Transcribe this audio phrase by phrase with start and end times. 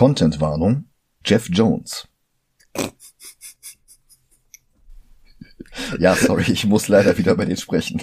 [0.00, 0.86] Contentwarnung.
[1.26, 2.08] Jeff Jones.
[5.98, 8.02] Ja, sorry, ich muss leider wieder über den sprechen.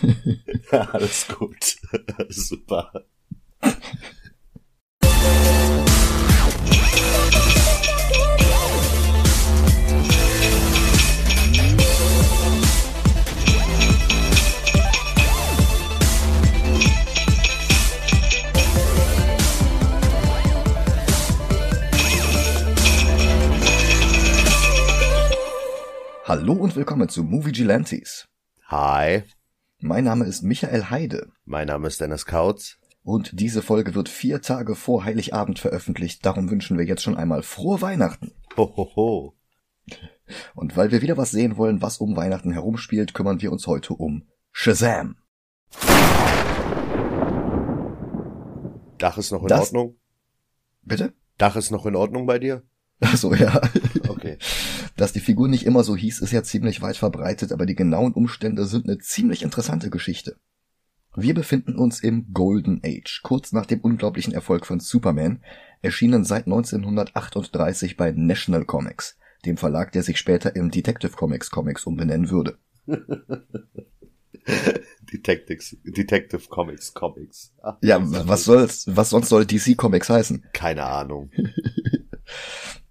[0.70, 1.76] Alles gut.
[2.30, 3.04] Super.
[26.24, 28.26] Hallo und willkommen zu Movie Gilantes.
[28.68, 29.22] Hi,
[29.80, 32.78] Mein Name ist Michael Heide mein Name ist Dennis Kautz.
[33.02, 36.24] und diese Folge wird vier Tage vor Heiligabend veröffentlicht.
[36.24, 38.32] Darum wünschen wir jetzt schon einmal frohe Weihnachten.
[38.56, 39.34] Hohoho.
[40.54, 43.92] Und weil wir wieder was sehen wollen, was um Weihnachten herumspielt, kümmern wir uns heute
[43.92, 45.16] um Shazam.
[48.98, 49.96] Dach ist noch in Das- Ordnung?
[50.82, 51.12] Bitte?
[51.36, 52.62] Dach ist noch in Ordnung bei dir?
[53.00, 53.60] Achso, ja.
[54.96, 58.12] Dass die Figur nicht immer so hieß, ist ja ziemlich weit verbreitet, aber die genauen
[58.12, 60.36] Umstände sind eine ziemlich interessante Geschichte.
[61.16, 65.42] Wir befinden uns im Golden Age, kurz nach dem unglaublichen Erfolg von Superman,
[65.82, 71.84] erschienen seit 1938 bei National Comics, dem Verlag, der sich später im Detective Comics Comics
[71.84, 72.58] umbenennen würde.
[75.12, 77.54] Detectives, Detective Comics, Comics.
[77.62, 80.44] Ah, Ja, was soll's, was sonst soll DC Comics heißen?
[80.52, 81.30] Keine Ahnung.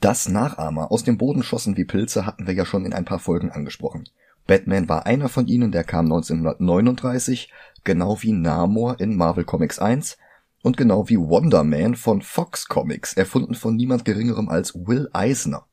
[0.00, 3.18] Dass Nachahmer aus dem Boden schossen wie Pilze, hatten wir ja schon in ein paar
[3.18, 4.08] Folgen angesprochen.
[4.46, 7.52] Batman war einer von ihnen, der kam 1939,
[7.84, 10.16] genau wie Namor in Marvel Comics 1
[10.62, 15.66] und genau wie Wonder Man von Fox Comics, erfunden von niemand geringerem als Will Eisner.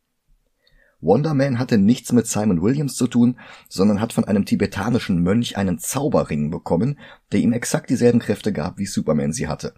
[1.02, 5.56] Wonder Man hatte nichts mit Simon Williams zu tun, sondern hat von einem tibetanischen Mönch
[5.56, 7.00] einen Zauberring bekommen,
[7.32, 9.74] der ihm exakt dieselben Kräfte gab, wie Superman sie hatte.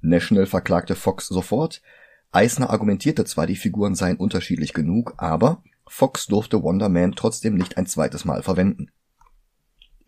[0.00, 1.80] National verklagte Fox sofort,
[2.32, 7.76] Eisner argumentierte zwar, die Figuren seien unterschiedlich genug, aber Fox durfte Wonder Man trotzdem nicht
[7.76, 8.90] ein zweites Mal verwenden.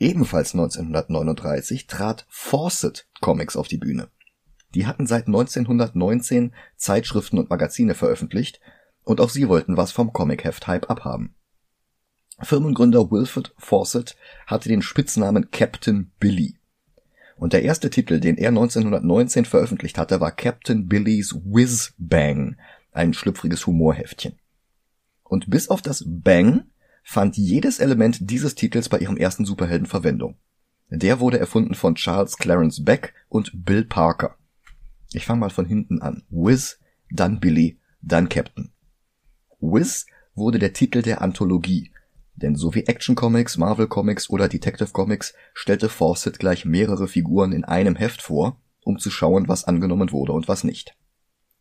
[0.00, 4.08] Ebenfalls 1939 trat Fawcett Comics auf die Bühne.
[4.74, 8.58] Die hatten seit 1919 Zeitschriften und Magazine veröffentlicht
[9.04, 11.34] und auch sie wollten was vom Comic-Heft-Hype abhaben.
[12.40, 16.58] Firmengründer Wilfred Fawcett hatte den Spitznamen Captain Billy.
[17.36, 22.56] Und der erste Titel, den er 1919 veröffentlicht hatte, war Captain Billy's Whiz Bang,
[22.92, 24.38] ein schlüpfriges Humorheftchen.
[25.24, 26.64] Und bis auf das Bang
[27.02, 30.36] fand jedes Element dieses Titels bei ihrem ersten Superhelden Verwendung.
[30.90, 34.36] Der wurde erfunden von Charles Clarence Beck und Bill Parker.
[35.12, 36.22] Ich fange mal von hinten an.
[36.30, 36.78] Whiz,
[37.10, 38.72] dann Billy, dann Captain.
[39.60, 41.90] Whiz wurde der Titel der Anthologie,
[42.36, 47.52] denn so wie Action Comics, Marvel Comics oder Detective Comics stellte Fawcett gleich mehrere Figuren
[47.52, 50.96] in einem Heft vor, um zu schauen, was angenommen wurde und was nicht.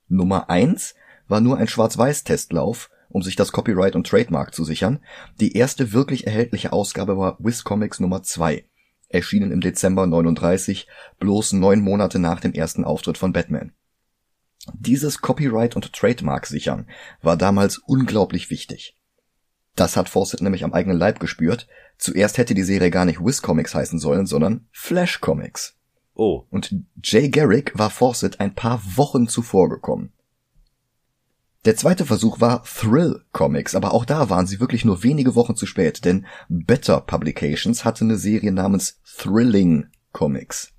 [0.08, 0.96] Nummer eins
[1.28, 5.00] war nur ein Schwarz-Weiß-Testlauf, um sich das Copyright und Trademark zu sichern.
[5.40, 8.66] Die erste wirklich erhältliche Ausgabe war Wiz Comics Nummer zwei,
[9.10, 10.88] erschienen im Dezember 39,
[11.20, 13.72] bloß neun Monate nach dem ersten Auftritt von Batman.
[14.74, 16.88] Dieses Copyright und Trademark sichern
[17.22, 18.96] war damals unglaublich wichtig.
[19.76, 21.68] Das hat Fawcett nämlich am eigenen Leib gespürt.
[21.98, 25.76] Zuerst hätte die Serie gar nicht Wiz Comics heißen sollen, sondern Flash Comics.
[26.16, 30.12] Oh, Und Jay Garrick war Fawcett ein paar Wochen zuvor gekommen.
[31.66, 35.56] Der zweite Versuch war Thrill Comics, aber auch da waren sie wirklich nur wenige Wochen
[35.56, 40.74] zu spät, denn Better Publications hatte eine Serie namens Thrilling Comics.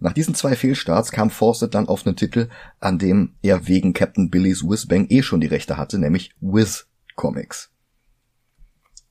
[0.00, 2.48] Nach diesen zwei Fehlstarts kam Fawcett dann auf einen Titel,
[2.80, 7.70] an dem er wegen Captain Billy's Whizbang eh schon die Rechte hatte, nämlich Wiz Comics.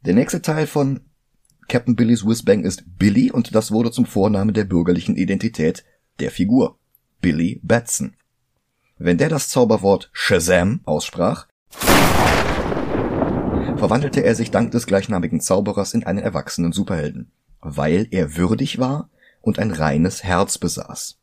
[0.06, 1.00] Der nächste Teil von
[1.70, 5.86] Captain Billy's Whizbang ist Billy und das wurde zum Vornamen der bürgerlichen Identität
[6.20, 6.78] der Figur.
[7.22, 8.18] Billy Batson.
[8.98, 11.48] Wenn der das Zauberwort Shazam aussprach,
[13.78, 17.32] verwandelte er sich dank des gleichnamigen Zauberers in einen erwachsenen Superhelden,
[17.62, 19.10] weil er würdig war
[19.40, 21.18] und ein reines Herz besaß.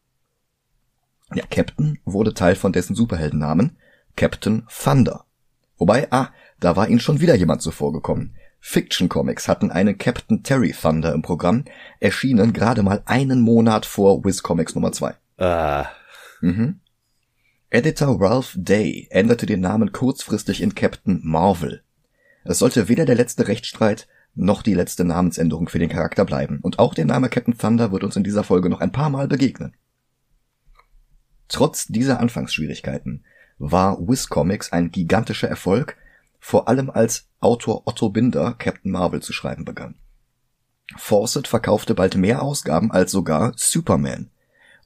[1.34, 3.76] Ja, Captain wurde Teil von dessen Superheldennamen,
[4.16, 5.26] Captain Thunder.
[5.76, 6.30] Wobei, ah,
[6.60, 8.34] da war ihnen schon wieder jemand zuvor gekommen.
[8.60, 11.64] Fiction Comics hatten einen Captain Terry Thunder im Programm,
[11.98, 15.14] erschienen gerade mal einen Monat vor Wiz Comics Nummer 2.
[15.38, 15.84] äh,
[16.42, 16.80] Mhm.
[17.70, 21.82] Editor Ralph Day änderte den Namen kurzfristig in Captain Marvel.
[22.44, 26.78] Es sollte weder der letzte Rechtsstreit noch die letzte Namensänderung für den Charakter bleiben, und
[26.78, 29.74] auch der Name Captain Thunder wird uns in dieser Folge noch ein paar Mal begegnen.
[31.48, 33.24] Trotz dieser Anfangsschwierigkeiten
[33.58, 35.96] war Wiz Comics ein gigantischer Erfolg,
[36.40, 39.94] vor allem als Autor Otto Binder Captain Marvel zu schreiben begann.
[40.96, 44.30] Fawcett verkaufte bald mehr Ausgaben als sogar Superman.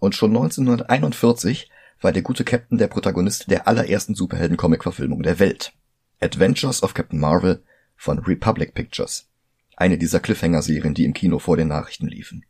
[0.00, 1.70] Und schon 1941
[2.00, 5.72] war der gute Captain der Protagonist der allerersten Superhelden-Comic-Verfilmung der Welt.
[6.20, 7.62] Adventures of Captain Marvel
[7.96, 9.30] von Republic Pictures.
[9.76, 12.44] Eine dieser Cliffhanger-Serien, die im Kino vor den Nachrichten liefen.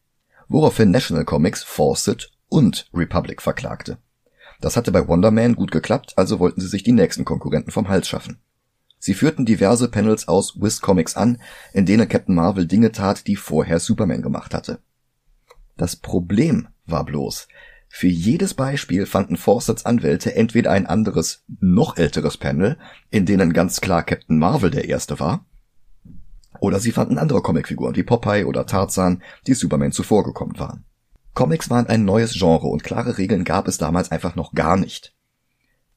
[0.49, 3.99] Woraufhin National Comics Fawcett und Republic verklagte.
[4.61, 7.89] Das hatte bei Wonder Man gut geklappt, also wollten sie sich die nächsten Konkurrenten vom
[7.89, 8.39] Hals schaffen.
[9.05, 11.37] Sie führten diverse Panels aus Wiz Comics an,
[11.75, 14.79] in denen Captain Marvel Dinge tat, die vorher Superman gemacht hatte.
[15.77, 17.47] Das Problem war bloß,
[17.91, 22.79] für jedes Beispiel fanden Fawcett's Anwälte entweder ein anderes, noch älteres Panel,
[23.11, 25.45] in denen ganz klar Captain Marvel der erste war,
[26.59, 30.87] oder sie fanden andere Comicfiguren wie Popeye oder Tarzan, die Superman zuvorgekommen waren.
[31.35, 35.15] Comics waren ein neues Genre und klare Regeln gab es damals einfach noch gar nicht.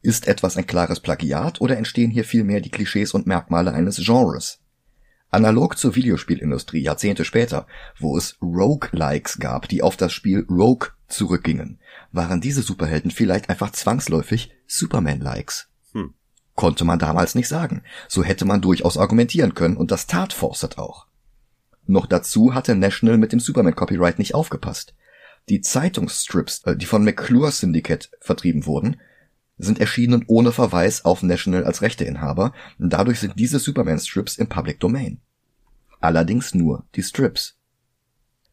[0.07, 4.61] Ist etwas ein klares Plagiat oder entstehen hier vielmehr die Klischees und Merkmale eines Genres?
[5.31, 7.67] Analog zur Videospielindustrie Jahrzehnte später,
[7.99, 11.81] wo es Rogue-Likes gab, die auf das Spiel Rogue zurückgingen,
[12.13, 15.67] waren diese Superhelden vielleicht einfach zwangsläufig Superman-Likes.
[15.91, 16.13] Hm.
[16.55, 17.83] Konnte man damals nicht sagen.
[18.07, 21.07] So hätte man durchaus argumentieren können und das tat Fawcett auch.
[21.85, 24.95] Noch dazu hatte National mit dem Superman-Copyright nicht aufgepasst.
[25.49, 29.01] Die Zeitungsstrips, äh, die von McClure Syndicate vertrieben wurden,
[29.57, 35.19] sind erschienen ohne Verweis auf National als Rechteinhaber, dadurch sind diese Superman-Strips im Public Domain.
[35.99, 37.57] Allerdings nur die Strips.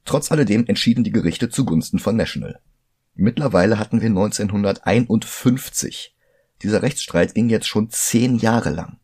[0.05, 2.61] Trotz alledem entschieden die Gerichte zugunsten von National.
[3.15, 6.15] Mittlerweile hatten wir 1951.
[6.63, 8.99] Dieser Rechtsstreit ging jetzt schon zehn Jahre lang.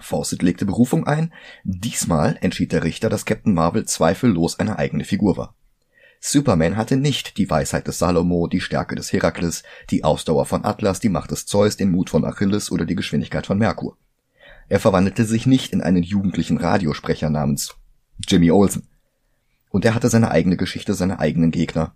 [0.00, 1.32] Fawcett legte Berufung ein,
[1.64, 5.56] diesmal entschied der Richter, dass Captain Marvel zweifellos eine eigene Figur war.
[6.20, 11.00] Superman hatte nicht die Weisheit des Salomo, die Stärke des Herakles, die Ausdauer von Atlas,
[11.00, 13.96] die Macht des Zeus, den Mut von Achilles oder die Geschwindigkeit von Merkur.
[14.68, 17.76] Er verwandelte sich nicht in einen jugendlichen Radiosprecher namens
[18.26, 18.88] Jimmy Olsen.
[19.70, 21.94] Und er hatte seine eigene Geschichte, seine eigenen Gegner.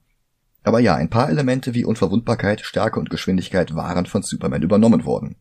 [0.62, 5.36] Aber ja, ein paar Elemente wie Unverwundbarkeit, Stärke und Geschwindigkeit waren von Superman übernommen worden.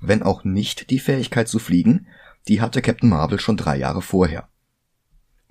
[0.00, 2.06] Wenn auch nicht die Fähigkeit zu fliegen,
[2.48, 4.48] die hatte Captain Marvel schon drei Jahre vorher.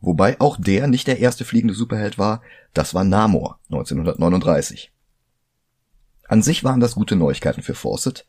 [0.01, 2.41] Wobei auch der nicht der erste fliegende Superheld war,
[2.73, 4.91] das war Namor 1939.
[6.27, 8.25] An sich waren das gute Neuigkeiten für Fawcett,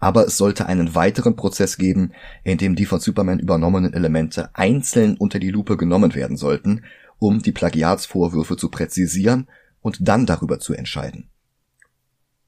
[0.00, 5.16] aber es sollte einen weiteren Prozess geben, in dem die von Superman übernommenen Elemente einzeln
[5.16, 6.84] unter die Lupe genommen werden sollten,
[7.20, 9.48] um die Plagiatsvorwürfe zu präzisieren
[9.80, 11.28] und dann darüber zu entscheiden.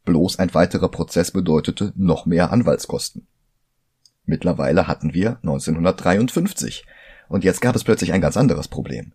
[0.04, 3.26] Bloß ein weiterer Prozess bedeutete noch mehr Anwaltskosten.
[4.26, 6.84] Mittlerweile hatten wir 1953
[7.28, 9.12] und jetzt gab es plötzlich ein ganz anderes Problem.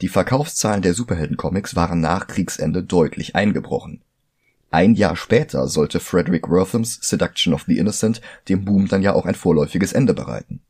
[0.00, 4.02] Die Verkaufszahlen der Superheldencomics waren nach Kriegsende deutlich eingebrochen.
[4.70, 9.24] Ein Jahr später sollte Frederick Worthams Seduction of the Innocent dem Boom dann ja auch
[9.24, 10.60] ein vorläufiges Ende bereiten.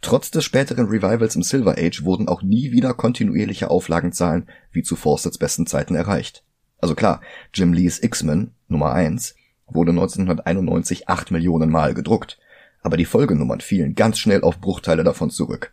[0.00, 4.96] Trotz des späteren Revivals im Silver Age wurden auch nie wieder kontinuierliche Auflagenzahlen wie zu
[4.96, 6.42] Fawcett's besten Zeiten erreicht.
[6.78, 7.20] Also klar,
[7.52, 9.36] Jim Lees X-Men Nummer 1
[9.66, 12.38] wurde 1991 acht Millionen Mal gedruckt,
[12.82, 15.72] aber die Folgenummern fielen ganz schnell auf Bruchteile davon zurück.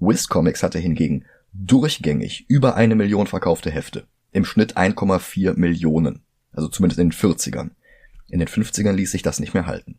[0.00, 4.06] Wiz Comics hatte hingegen durchgängig über eine Million verkaufte Hefte.
[4.32, 6.22] Im Schnitt 1,4 Millionen.
[6.52, 7.70] Also zumindest in den 40ern.
[8.28, 9.98] In den 50ern ließ sich das nicht mehr halten.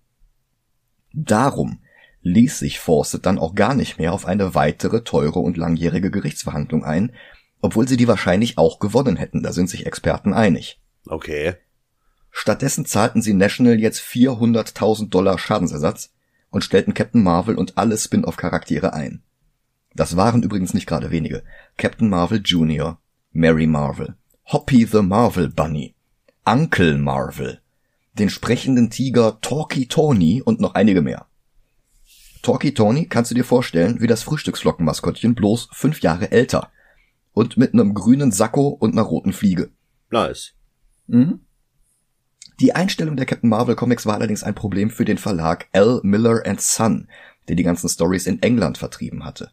[1.13, 1.79] Darum
[2.21, 6.83] ließ sich Fawcett dann auch gar nicht mehr auf eine weitere teure und langjährige Gerichtsverhandlung
[6.83, 7.13] ein,
[7.61, 10.79] obwohl sie die wahrscheinlich auch gewonnen hätten, da sind sich Experten einig.
[11.07, 11.55] Okay.
[12.31, 16.13] Stattdessen zahlten sie National jetzt 400.000 Dollar Schadensersatz
[16.51, 19.23] und stellten Captain Marvel und alle Spin-off-Charaktere ein.
[19.95, 21.43] Das waren übrigens nicht gerade wenige.
[21.77, 22.99] Captain Marvel Jr.,
[23.31, 24.15] Mary Marvel,
[24.45, 25.95] Hoppy the Marvel Bunny,
[26.45, 27.61] Uncle Marvel,
[28.13, 31.25] den sprechenden Tiger Talkie Tony und noch einige mehr.
[32.41, 36.71] Talkie Tony kannst du dir vorstellen wie das Frühstücksflockenmaskottchen bloß fünf Jahre älter
[37.33, 39.69] und mit einem grünen Sakko und einer roten Fliege.
[40.09, 40.53] Nice.
[41.07, 41.41] Mhm.
[42.59, 45.99] Die Einstellung der Captain Marvel Comics war allerdings ein Problem für den Verlag L.
[46.03, 47.07] Miller Son,
[47.47, 49.51] der die ganzen Stories in England vertrieben hatte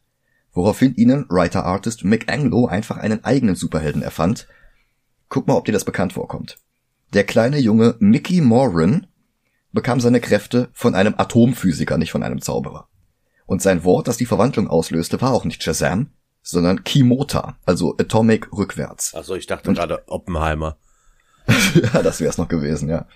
[0.56, 4.48] woraufhin ihnen Writer-Artist Mick Anglo einfach einen eigenen Superhelden erfand.
[5.28, 6.56] Guck mal, ob dir das bekannt vorkommt.
[7.12, 9.06] Der kleine Junge Mickey Moran
[9.72, 12.88] bekam seine Kräfte von einem Atomphysiker, nicht von einem Zauberer.
[13.44, 16.10] Und sein Wort, das die Verwandlung auslöste, war auch nicht Shazam,
[16.42, 19.14] sondern Kimota, also Atomic rückwärts.
[19.14, 20.78] Also ich dachte Und, gerade Oppenheimer.
[21.92, 23.06] ja, das wär's noch gewesen, ja.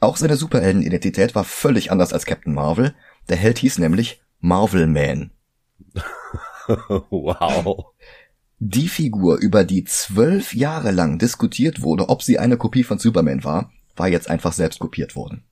[0.00, 2.94] Auch seine Superheldenidentität war völlig anders als Captain Marvel.
[3.28, 5.30] Der Held hieß nämlich Marvel Man.
[7.10, 7.86] wow.
[8.58, 13.44] Die Figur, über die zwölf Jahre lang diskutiert wurde, ob sie eine Kopie von Superman
[13.44, 15.44] war, war jetzt einfach selbst kopiert worden.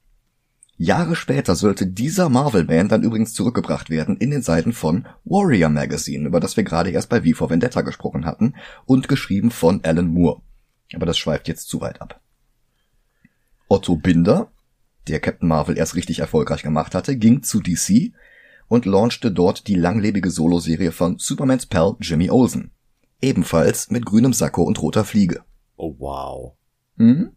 [0.76, 6.26] Jahre später sollte dieser Marvel-Man dann übrigens zurückgebracht werden in den Seiten von Warrior Magazine,
[6.26, 8.54] über das wir gerade erst bei V for Vendetta gesprochen hatten,
[8.85, 10.42] und geschrieben von Alan Moore.
[10.94, 12.21] Aber das schweift jetzt zu weit ab.
[13.68, 14.50] Otto Binder,
[15.06, 18.12] der Captain Marvel erst richtig erfolgreich gemacht hatte, ging zu DC
[18.68, 22.71] und launchte dort die langlebige Soloserie von Supermans Pal Jimmy Olsen.
[23.21, 25.44] Ebenfalls mit grünem Sakko und roter Fliege.
[25.76, 26.52] Oh wow.
[26.97, 27.33] Mhm.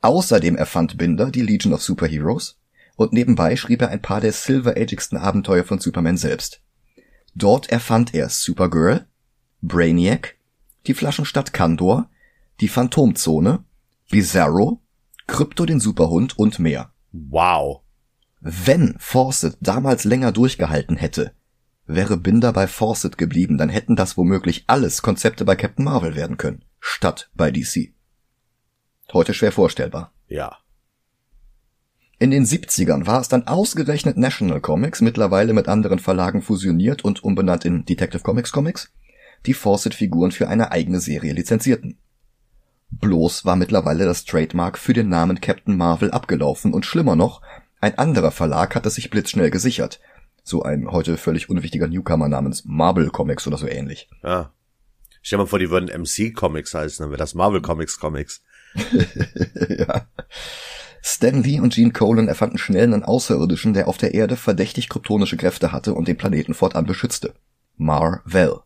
[0.00, 2.58] Außerdem erfand Binder die Legion of Superheroes
[2.96, 6.62] und nebenbei schrieb er ein paar der Silver Ageigsten Abenteuer von Superman selbst.
[7.34, 9.06] Dort erfand er Supergirl,
[9.60, 10.36] Brainiac,
[10.86, 12.08] die Flaschenstadt Kandor,
[12.60, 13.64] die Phantomzone,
[14.10, 14.80] Bizarro,
[15.26, 16.92] Krypto den Superhund und mehr.
[17.12, 17.82] Wow.
[18.40, 21.32] Wenn Fawcett damals länger durchgehalten hätte,
[21.86, 26.36] wäre Binder bei Fawcett geblieben, dann hätten das womöglich alles Konzepte bei Captain Marvel werden
[26.36, 27.92] können, statt bei DC.
[29.12, 30.12] Heute schwer vorstellbar.
[30.28, 30.58] Ja.
[32.18, 37.22] In den 70ern war es dann ausgerechnet National Comics, mittlerweile mit anderen Verlagen fusioniert und
[37.22, 38.92] umbenannt in Detective Comics Comics,
[39.44, 41.98] die Fawcett-Figuren für eine eigene Serie lizenzierten.
[42.90, 47.42] Bloß war mittlerweile das Trademark für den Namen Captain Marvel abgelaufen und schlimmer noch,
[47.80, 50.00] ein anderer Verlag hatte sich blitzschnell gesichert.
[50.42, 54.08] So ein heute völlig unwichtiger Newcomer namens Marvel Comics oder so ähnlich.
[54.22, 54.52] Ja.
[55.22, 58.42] Stell dir mal vor, die würden MC Comics heißen, dann wäre das Marvel Comics Comics.
[59.68, 60.06] ja.
[61.02, 65.36] Stan Lee und Gene Colan erfanden schnell einen Außerirdischen, der auf der Erde verdächtig kryptonische
[65.36, 67.34] Kräfte hatte und den Planeten fortan beschützte.
[67.76, 68.60] Mar-Vell.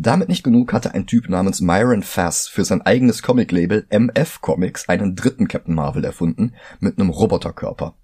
[0.00, 4.88] Damit nicht genug hatte ein Typ namens Myron Fass für sein eigenes Comic-Label MF Comics
[4.88, 7.96] einen dritten Captain Marvel erfunden mit einem Roboterkörper.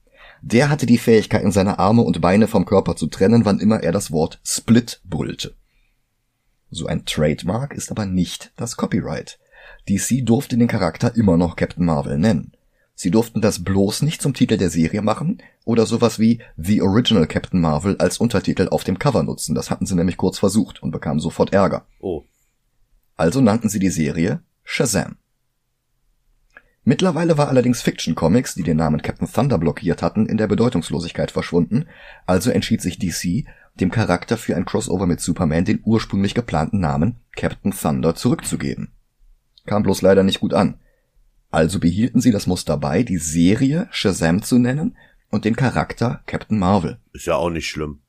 [0.42, 3.92] Der hatte die Fähigkeit, seine Arme und Beine vom Körper zu trennen, wann immer er
[3.92, 5.54] das Wort Split brüllte.
[6.68, 9.38] So ein Trademark ist aber nicht das Copyright.
[9.88, 12.54] DC durfte den Charakter immer noch Captain Marvel nennen.
[12.94, 17.26] Sie durften das bloß nicht zum Titel der Serie machen oder sowas wie The Original
[17.26, 19.54] Captain Marvel als Untertitel auf dem Cover nutzen.
[19.54, 21.86] Das hatten sie nämlich kurz versucht und bekamen sofort Ärger.
[21.98, 22.22] Oh.
[23.16, 25.16] Also nannten sie die Serie Shazam.
[26.84, 31.30] Mittlerweile war allerdings Fiction Comics, die den Namen Captain Thunder blockiert hatten, in der Bedeutungslosigkeit
[31.30, 31.86] verschwunden,
[32.26, 33.46] also entschied sich DC,
[33.80, 38.92] dem Charakter für ein Crossover mit Superman den ursprünglich geplanten Namen Captain Thunder zurückzugeben.
[39.66, 40.78] Kam bloß leider nicht gut an.
[41.54, 44.96] Also behielten sie das Muster bei, die Serie Shazam zu nennen
[45.30, 46.98] und den Charakter Captain Marvel.
[47.12, 48.00] Ist ja auch nicht schlimm.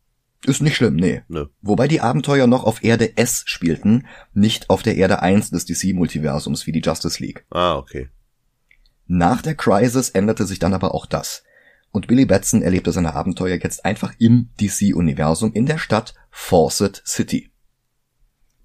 [0.46, 1.22] Ist nicht schlimm, nee.
[1.28, 1.52] Ne.
[1.62, 6.66] Wobei die Abenteuer noch auf Erde S spielten, nicht auf der Erde 1 des DC-Multiversums
[6.66, 7.46] wie die Justice League.
[7.52, 8.10] Ah, okay.
[9.06, 11.44] Nach der Crisis änderte sich dann aber auch das.
[11.92, 17.52] Und Billy Batson erlebte seine Abenteuer jetzt einfach im DC-Universum in der Stadt Fawcett City.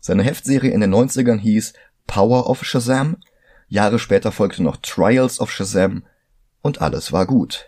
[0.00, 1.74] Seine Heftserie in den 90ern hieß
[2.06, 3.18] Power of Shazam
[3.70, 6.02] Jahre später folgte noch Trials of Shazam
[6.60, 7.66] und alles war gut.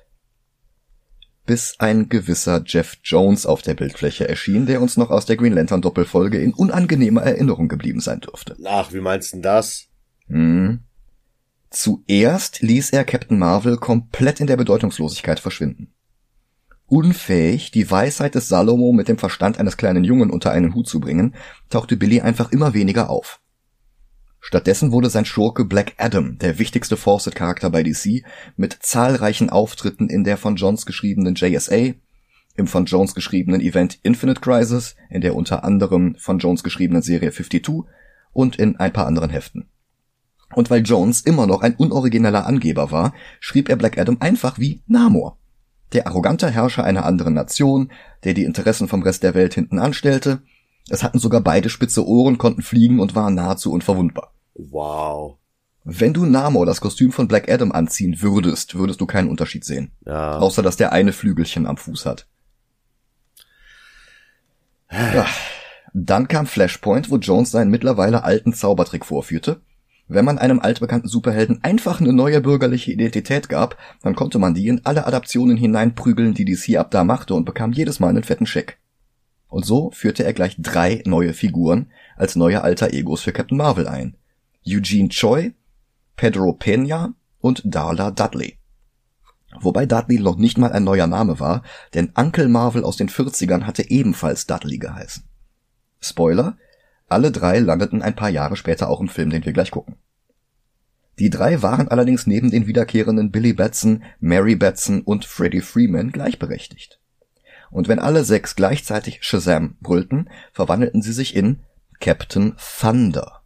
[1.46, 5.54] Bis ein gewisser Jeff Jones auf der Bildfläche erschien, der uns noch aus der Green
[5.54, 8.56] Lantern Doppelfolge in unangenehmer Erinnerung geblieben sein dürfte.
[8.64, 9.86] Ach, wie meinst du denn das?
[10.26, 10.80] Hm.
[11.70, 15.92] Zuerst ließ er Captain Marvel komplett in der Bedeutungslosigkeit verschwinden.
[16.86, 20.98] Unfähig, die Weisheit des Salomo mit dem Verstand eines kleinen Jungen unter einen Hut zu
[20.98, 21.34] bringen,
[21.70, 23.41] tauchte Billy einfach immer weniger auf.
[24.44, 28.24] Stattdessen wurde sein Schurke Black Adam der wichtigste Fawcett-Charakter bei DC
[28.56, 31.94] mit zahlreichen Auftritten in der von Jones geschriebenen JSA,
[32.56, 37.30] im von Jones geschriebenen Event Infinite Crisis, in der unter anderem von Jones geschriebenen Serie
[37.30, 37.84] 52
[38.32, 39.68] und in ein paar anderen Heften.
[40.56, 44.82] Und weil Jones immer noch ein unorigineller Angeber war, schrieb er Black Adam einfach wie
[44.88, 45.38] Namor.
[45.92, 47.92] Der arrogante Herrscher einer anderen Nation,
[48.24, 50.42] der die Interessen vom Rest der Welt hinten anstellte.
[50.88, 54.32] Es hatten sogar beide spitze Ohren, konnten fliegen und waren nahezu unverwundbar.
[54.54, 55.38] Wow.
[55.84, 59.92] Wenn du Namor das Kostüm von Black Adam anziehen würdest, würdest du keinen Unterschied sehen.
[60.06, 60.38] Ja.
[60.38, 62.26] Außer dass der eine Flügelchen am Fuß hat.
[64.90, 65.26] Ja.
[65.94, 69.60] Dann kam Flashpoint, wo Jones seinen mittlerweile alten Zaubertrick vorführte.
[70.08, 74.68] Wenn man einem altbekannten Superhelden einfach eine neue bürgerliche Identität gab, dann konnte man die
[74.68, 78.46] in alle Adaptionen hineinprügeln, die DC ab da machte und bekam jedes Mal einen fetten
[78.46, 78.78] Scheck.
[79.52, 83.86] Und so führte er gleich drei neue Figuren als neue alter Egos für Captain Marvel
[83.86, 84.16] ein.
[84.66, 85.52] Eugene Choi,
[86.16, 88.56] Pedro Pena und Darla Dudley.
[89.60, 93.64] Wobei Dudley noch nicht mal ein neuer Name war, denn Uncle Marvel aus den 40ern
[93.64, 95.24] hatte ebenfalls Dudley geheißen.
[96.00, 96.56] Spoiler,
[97.10, 99.96] alle drei landeten ein paar Jahre später auch im Film, den wir gleich gucken.
[101.18, 107.01] Die drei waren allerdings neben den wiederkehrenden Billy Batson, Mary Batson und Freddie Freeman gleichberechtigt.
[107.72, 111.60] Und wenn alle sechs gleichzeitig Shazam brüllten, verwandelten sie sich in
[112.00, 113.42] Captain Thunder.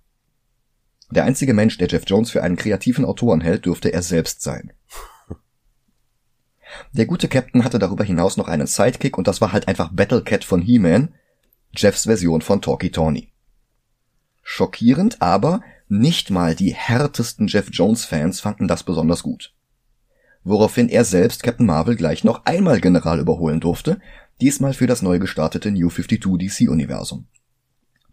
[1.10, 4.72] Der einzige Mensch, der Jeff Jones für einen kreativen Autoren hält, dürfte er selbst sein.
[6.92, 10.42] Der gute Captain hatte darüber hinaus noch einen Sidekick und das war halt einfach Battlecat
[10.42, 11.14] von He-Man,
[11.76, 13.32] Jeffs Version von Talkie Tawny.
[14.42, 19.55] Schockierend, aber nicht mal die härtesten Jeff Jones Fans fanden das besonders gut.
[20.46, 24.00] Woraufhin er selbst Captain Marvel gleich noch einmal General überholen durfte,
[24.40, 27.26] diesmal für das neu gestartete New 52 DC-Universum.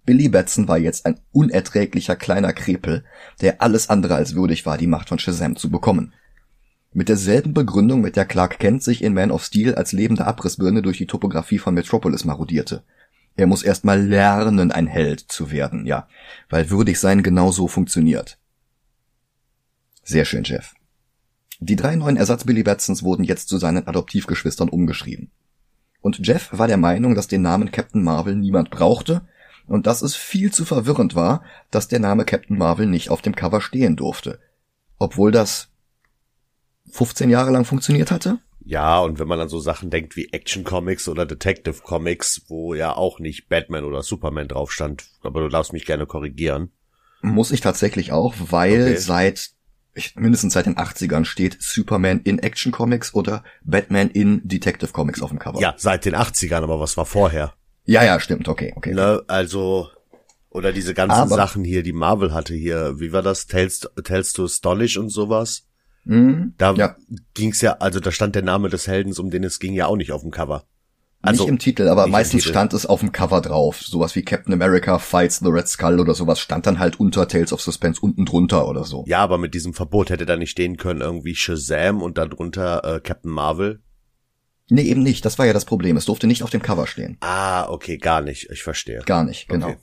[0.06, 3.06] Billy Batson war jetzt ein unerträglicher kleiner Krepel,
[3.40, 6.14] der alles andere als würdig war, die Macht von Shazam zu bekommen.
[6.92, 10.82] Mit derselben Begründung, mit der Clark Kent sich in Man of Steel als lebende Abrissbirne
[10.82, 12.84] durch die Topografie von Metropolis marodierte.
[13.36, 16.08] Er muss erstmal lernen, ein Held zu werden, ja,
[16.50, 18.38] weil würdig sein genauso funktioniert.
[20.04, 20.73] Sehr schön, Jeff.
[21.60, 25.32] Die drei neuen Ersatz-Billy Batsons wurden jetzt zu seinen Adoptivgeschwistern umgeschrieben.
[26.02, 29.22] Und Jeff war der Meinung, dass den Namen Captain Marvel niemand brauchte
[29.68, 33.36] und dass es viel zu verwirrend war, dass der Name Captain Marvel nicht auf dem
[33.36, 34.40] Cover stehen durfte.
[35.00, 35.70] Obwohl das
[36.92, 38.40] 15 Jahre lang funktioniert hatte?
[38.66, 42.74] Ja, und wenn man an so Sachen denkt wie Action Comics oder Detective Comics, wo
[42.74, 46.72] ja auch nicht Batman oder Superman drauf stand, aber du darfst mich gerne korrigieren.
[47.22, 48.98] Muss ich tatsächlich auch, weil okay.
[48.98, 49.52] seit
[50.16, 55.30] mindestens seit den 80ern steht Superman in Action Comics oder Batman in Detective Comics auf
[55.30, 55.60] dem Cover.
[55.60, 57.54] Ja, seit den 80ern, aber was war vorher?
[57.86, 58.94] Ja, ja, stimmt, okay, okay.
[58.94, 59.90] Ne, also,
[60.50, 63.48] oder diese ganzen aber, Sachen hier, die Marvel hatte hier, wie war das?
[63.48, 65.68] Tales, Tales to Astonish und sowas?
[66.06, 66.96] Mhm, da ja.
[67.34, 69.96] ging's ja, also da stand der Name des Heldens, um den es ging, ja auch
[69.96, 70.66] nicht auf dem Cover.
[71.26, 72.52] Also, nicht im Titel, aber meistens Titel.
[72.52, 73.82] stand es auf dem Cover drauf.
[73.82, 77.54] Sowas wie Captain America Fights the Red Skull oder sowas stand dann halt unter Tales
[77.54, 79.06] of Suspense unten drunter oder so.
[79.08, 82.84] Ja, aber mit diesem Verbot hätte da nicht stehen können irgendwie Shazam und dann drunter
[82.84, 83.82] äh, Captain Marvel.
[84.70, 85.24] Nee, eben nicht.
[85.24, 85.96] Das war ja das Problem.
[85.96, 87.16] Es durfte nicht auf dem Cover stehen.
[87.22, 88.50] Ah, okay, gar nicht.
[88.52, 89.02] Ich verstehe.
[89.06, 89.70] Gar nicht, genau.
[89.70, 89.78] Okay.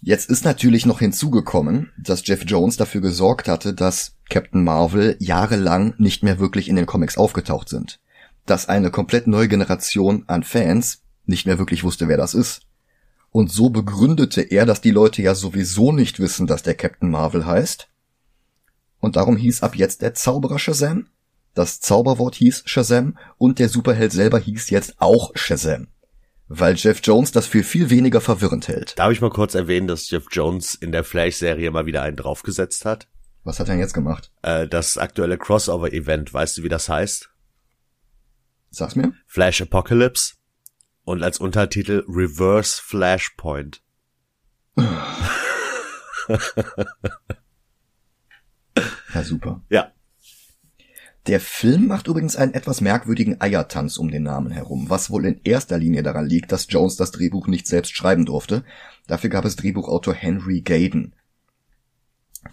[0.00, 5.94] Jetzt ist natürlich noch hinzugekommen, dass Jeff Jones dafür gesorgt hatte, dass Captain Marvel jahrelang
[5.98, 7.98] nicht mehr wirklich in den Comics aufgetaucht sind
[8.46, 12.62] dass eine komplett neue Generation an Fans nicht mehr wirklich wusste, wer das ist.
[13.30, 17.46] Und so begründete er, dass die Leute ja sowieso nicht wissen, dass der Captain Marvel
[17.46, 17.88] heißt.
[19.00, 21.06] Und darum hieß ab jetzt der Zauberer Shazam,
[21.54, 25.88] das Zauberwort hieß Shazam und der Superheld selber hieß jetzt auch Shazam.
[26.48, 28.98] Weil Jeff Jones das für viel weniger verwirrend hält.
[28.98, 32.84] Darf ich mal kurz erwähnen, dass Jeff Jones in der Flash-Serie mal wieder einen draufgesetzt
[32.84, 33.08] hat?
[33.44, 34.30] Was hat er denn jetzt gemacht?
[34.42, 37.31] Äh, das aktuelle Crossover-Event, weißt du, wie das heißt?
[38.72, 39.12] Sag's mir.
[39.26, 40.34] Flash Apocalypse
[41.04, 43.82] und als Untertitel Reverse Flashpoint.
[44.76, 45.18] ja,
[49.22, 49.62] super.
[49.68, 49.92] Ja.
[51.26, 55.42] Der Film macht übrigens einen etwas merkwürdigen Eiertanz um den Namen herum, was wohl in
[55.44, 58.64] erster Linie daran liegt, dass Jones das Drehbuch nicht selbst schreiben durfte.
[59.06, 61.14] Dafür gab es Drehbuchautor Henry Gaden.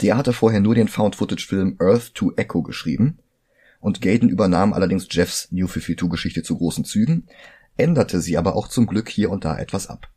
[0.02, 3.20] Der hatte vorher nur den Found-Footage-Film Earth to Echo geschrieben
[3.80, 7.28] und Gaden übernahm allerdings Jeffs New 52-Geschichte zu großen Zügen,
[7.78, 10.10] änderte sie aber auch zum Glück hier und da etwas ab.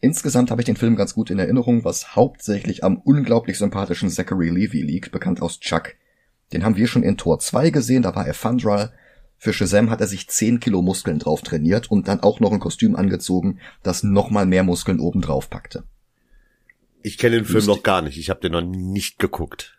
[0.00, 4.50] Insgesamt habe ich den Film ganz gut in Erinnerung, was hauptsächlich am unglaublich sympathischen Zachary
[4.50, 5.94] Levy liegt, bekannt aus Chuck.
[6.52, 8.92] Den haben wir schon in Tor 2 gesehen, da war er Fundral.
[9.38, 12.60] Für Shazam hat er sich 10 Kilo Muskeln drauf trainiert und dann auch noch ein
[12.60, 15.84] Kostüm angezogen, das nochmal mehr Muskeln oben drauf packte.
[17.02, 17.74] Ich kenne den Film Lustig.
[17.74, 19.76] noch gar nicht, ich habe den noch nicht geguckt.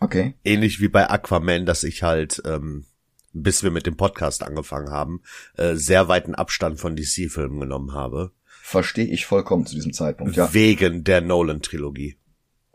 [0.00, 0.34] Okay.
[0.44, 2.84] Ähnlich wie bei Aquaman, dass ich halt, ähm,
[3.32, 5.22] bis wir mit dem Podcast angefangen haben,
[5.56, 8.32] äh, sehr weiten Abstand von DC-Filmen genommen habe.
[8.62, 10.52] Verstehe ich vollkommen zu diesem Zeitpunkt, ja.
[10.54, 12.16] Wegen der Nolan-Trilogie.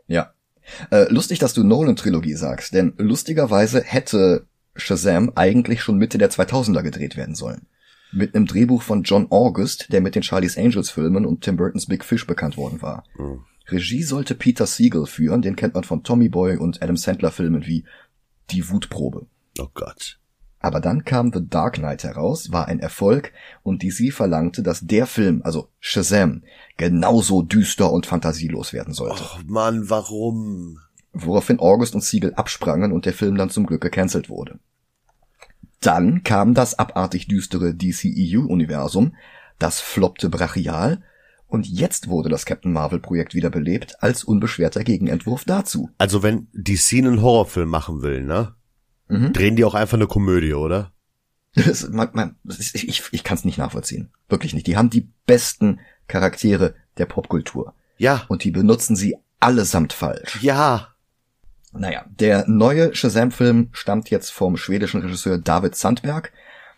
[0.06, 0.34] Ja.
[0.90, 6.82] Äh, lustig, dass du Nolan-Trilogie sagst, denn lustigerweise hätte Shazam eigentlich schon Mitte der 2000er
[6.82, 7.66] gedreht werden sollen.
[8.12, 11.86] Mit einem Drehbuch von John August, der mit den Charlie's Angels Filmen und Tim Burtons
[11.86, 13.04] Big Fish bekannt worden war.
[13.16, 13.44] Mhm.
[13.66, 17.66] Regie sollte Peter Siegel führen, den kennt man von Tommy Boy und Adam Sandler Filmen
[17.66, 17.84] wie
[18.50, 19.26] Die Wutprobe.
[19.58, 20.18] Oh Gott.
[20.62, 25.06] Aber dann kam The Dark Knight heraus, war ein Erfolg und DC verlangte, dass der
[25.06, 26.42] Film, also Shazam,
[26.76, 29.22] genauso düster und fantasielos werden sollte.
[29.22, 30.78] Och Mann, warum?
[31.12, 34.58] Woraufhin August und Siegel absprangen und der Film dann zum Glück gecancelt wurde.
[35.80, 39.14] Dann kam das abartig düstere DCEU-Universum,
[39.58, 41.02] das floppte brachial
[41.50, 45.90] und jetzt wurde das Captain Marvel Projekt wiederbelebt als unbeschwerter Gegenentwurf dazu.
[45.98, 48.54] Also wenn DC einen Horrorfilm machen will, ne?
[49.08, 49.32] Mhm.
[49.32, 50.92] Drehen die auch einfach eine Komödie, oder?
[51.54, 54.12] Das, man, man, ich ich kann es nicht nachvollziehen.
[54.28, 54.68] Wirklich nicht.
[54.68, 57.74] Die haben die besten Charaktere der Popkultur.
[57.98, 58.24] Ja.
[58.28, 60.40] Und die benutzen sie allesamt falsch.
[60.42, 60.94] Ja.
[61.72, 66.32] Naja, der neue Shazam-Film stammt jetzt vom schwedischen Regisseur David Sandberg,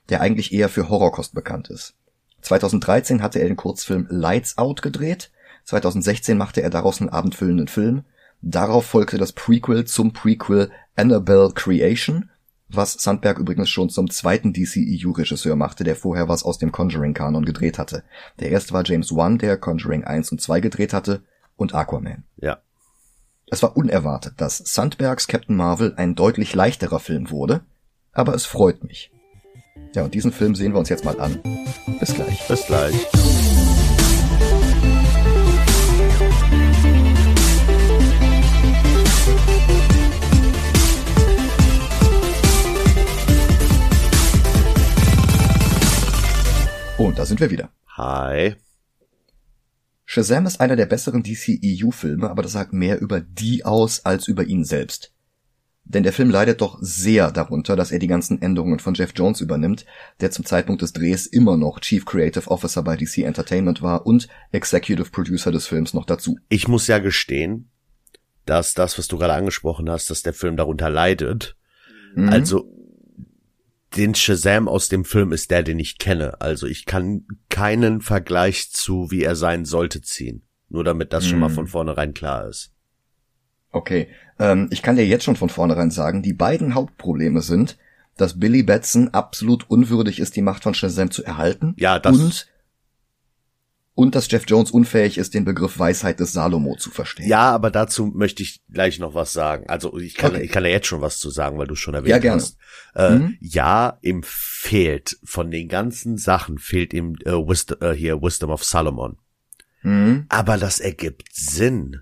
[0.09, 1.95] der eigentlich eher für Horrorkost bekannt ist.
[2.42, 5.31] 2013 hatte er den Kurzfilm Lights Out gedreht.
[5.64, 8.05] 2016 machte er daraus einen abendfüllenden Film.
[8.42, 12.31] Darauf folgte das Prequel zum Prequel Annabelle Creation,
[12.68, 17.78] was Sandberg übrigens schon zum zweiten DCEU-Regisseur machte, der vorher was aus dem Conjuring-Kanon gedreht
[17.78, 18.02] hatte.
[18.40, 21.22] Der erste war James Wan, der Conjuring 1 und 2 gedreht hatte,
[21.57, 22.24] und Aquaman.
[22.37, 22.59] Ja.
[23.46, 27.61] Es war unerwartet, dass Sandbergs Captain Marvel ein deutlich leichterer Film wurde,
[28.12, 29.12] aber es freut mich.
[29.94, 31.38] Ja, und diesen Film sehen wir uns jetzt mal an.
[32.00, 32.48] Bis gleich.
[32.48, 32.94] Bis gleich.
[46.96, 47.68] Und da sind wir wieder.
[47.98, 48.55] Hi.
[50.07, 54.44] Shazam ist einer der besseren DC-EU-Filme, aber das sagt mehr über die aus als über
[54.44, 55.12] ihn selbst.
[55.85, 59.40] Denn der Film leidet doch sehr darunter, dass er die ganzen Änderungen von Jeff Jones
[59.40, 59.85] übernimmt,
[60.21, 64.29] der zum Zeitpunkt des Drehs immer noch Chief Creative Officer bei DC Entertainment war und
[64.53, 66.38] Executive Producer des Films noch dazu.
[66.49, 67.71] Ich muss ja gestehen,
[68.47, 71.57] dass das, was du gerade angesprochen hast, dass der Film darunter leidet.
[72.14, 72.29] Mhm.
[72.29, 72.73] Also
[73.97, 76.40] den Shazam aus dem Film ist der, den ich kenne.
[76.40, 80.47] Also ich kann keinen Vergleich zu, wie er sein sollte, ziehen.
[80.68, 81.31] Nur damit das hm.
[81.31, 81.55] schon mal hm.
[81.55, 82.72] von vornherein klar ist.
[83.73, 84.09] Okay,
[84.39, 87.79] ähm, ich kann dir jetzt schon von vornherein sagen, die beiden Hauptprobleme sind,
[88.17, 91.75] dass Billy Batson absolut unwürdig ist, die Macht von Shazam zu erhalten.
[91.79, 92.17] Ja, das.
[92.17, 92.53] Und
[93.95, 97.29] und dass Jeff Jones unfähig ist, den Begriff Weisheit des Salomo zu verstehen.
[97.29, 99.67] Ja, aber dazu möchte ich gleich noch was sagen.
[99.69, 100.45] Also ich kann, okay.
[100.45, 102.41] ich kann ja jetzt schon was zu sagen, weil du schon erwähnt ja, gerne.
[102.41, 102.57] hast.
[102.95, 103.37] Äh, mhm.
[103.41, 108.65] Ja, ihm fehlt von den ganzen Sachen fehlt ihm äh, Wisdom, äh, hier Wisdom of
[108.65, 109.19] Solomon.
[109.83, 110.25] Mhm.
[110.31, 112.01] Aber das ergibt Sinn.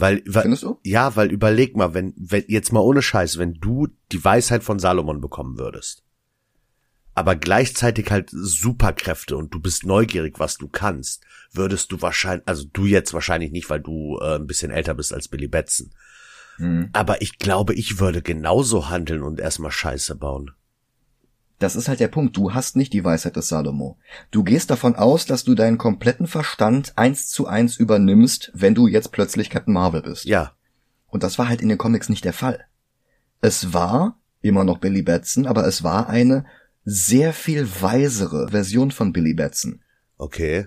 [0.00, 0.78] Weil, weil Findest du?
[0.84, 4.78] ja, weil überleg mal, wenn, wenn jetzt mal ohne Scheiß, wenn du die Weisheit von
[4.78, 6.04] Salomon bekommen würdest
[7.20, 12.64] aber gleichzeitig halt Superkräfte und du bist neugierig, was du kannst, würdest du wahrscheinlich, also
[12.72, 15.90] du jetzt wahrscheinlich nicht, weil du äh, ein bisschen älter bist als Billy Batson.
[16.58, 16.88] Mhm.
[16.92, 20.52] Aber ich glaube, ich würde genauso handeln und erstmal Scheiße bauen.
[21.60, 22.36] Das ist halt der Punkt.
[22.38, 23.98] Du hast nicht die Weisheit des Salomo.
[24.30, 28.88] Du gehst davon aus, dass du deinen kompletten Verstand eins zu eins übernimmst, wenn du
[28.88, 30.24] jetzt plötzlich Captain Marvel bist.
[30.24, 30.52] Ja.
[31.06, 32.64] Und das war halt in den Comics nicht der Fall.
[33.42, 36.46] Es war immer noch Billy Batson, aber es war eine
[36.86, 39.82] sehr viel weisere Version von Billy Batson.
[40.16, 40.66] Okay.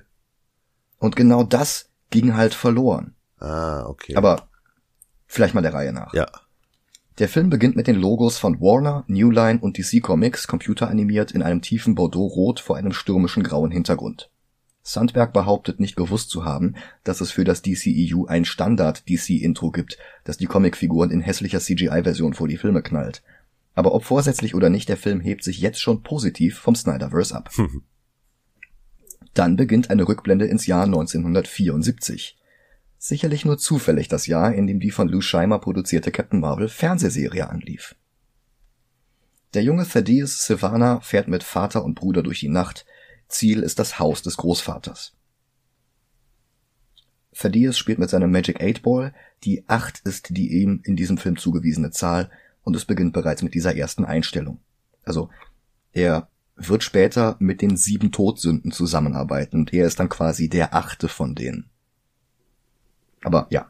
[1.00, 3.16] Und genau das ging halt verloren.
[3.40, 4.16] Ah, okay.
[4.16, 4.48] Aber
[5.26, 6.14] vielleicht mal der Reihe nach.
[6.14, 6.28] Ja.
[7.20, 11.44] Der Film beginnt mit den Logos von Warner, New Line und DC Comics computeranimiert in
[11.44, 14.32] einem tiefen Bordeaux-Rot vor einem stürmischen grauen Hintergrund.
[14.82, 16.74] Sandberg behauptet nicht gewusst zu haben,
[17.04, 22.48] dass es für das DCEU ein Standard-DC-Intro gibt, das die Comicfiguren in hässlicher CGI-Version vor
[22.48, 23.22] die Filme knallt.
[23.76, 27.52] Aber ob vorsätzlich oder nicht, der Film hebt sich jetzt schon positiv vom Snyderverse ab.
[29.34, 32.38] Dann beginnt eine Rückblende ins Jahr 1974.
[33.06, 37.50] Sicherlich nur zufällig das Jahr, in dem die von Lou Scheimer produzierte Captain Marvel Fernsehserie
[37.50, 37.98] anlief.
[39.54, 42.86] Der junge Thaddeus Savannah fährt mit Vater und Bruder durch die Nacht.
[43.28, 45.18] Ziel ist das Haus des Großvaters.
[47.34, 49.14] Thaddeus spielt mit seinem Magic 8 Ball.
[49.44, 53.54] Die 8 ist die ihm in diesem Film zugewiesene Zahl und es beginnt bereits mit
[53.54, 54.62] dieser ersten Einstellung.
[55.04, 55.30] Also
[55.92, 61.10] er wird später mit den sieben Todsünden zusammenarbeiten und er ist dann quasi der achte
[61.10, 61.70] von denen.
[63.24, 63.70] Aber ja,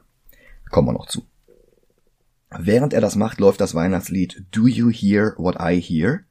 [0.70, 1.26] kommen wir noch zu.
[2.58, 6.22] Während er das macht, läuft das Weihnachtslied Do You Hear What I Hear?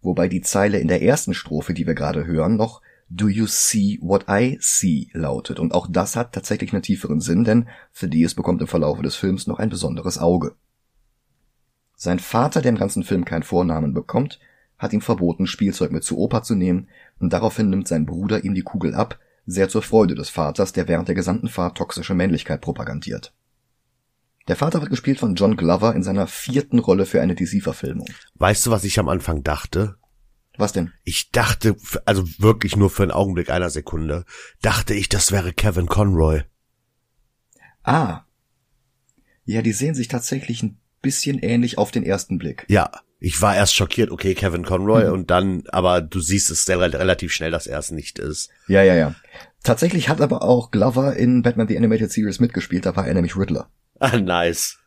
[0.00, 3.98] Wobei die Zeile in der ersten Strophe, die wir gerade hören, noch Do you see
[4.02, 5.60] what I see lautet.
[5.60, 9.46] Und auch das hat tatsächlich einen tieferen Sinn, denn Thaddeus bekommt im Verlauf des Films
[9.46, 10.54] noch ein besonderes Auge.
[11.94, 14.40] Sein Vater, der im ganzen Film keinen Vornamen bekommt,
[14.76, 18.54] hat ihm verboten, Spielzeug mit zu Opa zu nehmen, und daraufhin nimmt sein Bruder ihm
[18.54, 22.60] die Kugel ab, sehr zur Freude des Vaters, der während der gesamten Fahrt toxische Männlichkeit
[22.60, 23.32] propagandiert.
[24.48, 28.06] Der Vater wird gespielt von John Glover in seiner vierten Rolle für eine DC-Verfilmung.
[28.34, 29.96] Weißt du, was ich am Anfang dachte?
[30.56, 30.92] Was denn?
[31.04, 34.24] Ich dachte, also wirklich nur für einen Augenblick einer Sekunde,
[34.62, 36.42] dachte ich, das wäre Kevin Conroy.
[37.82, 38.22] Ah.
[39.44, 42.64] Ja, die sehen sich tatsächlich ein bisschen ähnlich auf den ersten Blick.
[42.68, 45.12] Ja, ich war erst schockiert, okay, Kevin Conroy mhm.
[45.12, 48.50] und dann, aber du siehst es relativ schnell, dass er es nicht ist.
[48.68, 49.14] Ja, ja, ja.
[49.62, 53.36] Tatsächlich hat aber auch Glover in Batman The Animated Series mitgespielt, da war er nämlich
[53.36, 53.68] Riddler.
[53.98, 54.78] Ah, nice.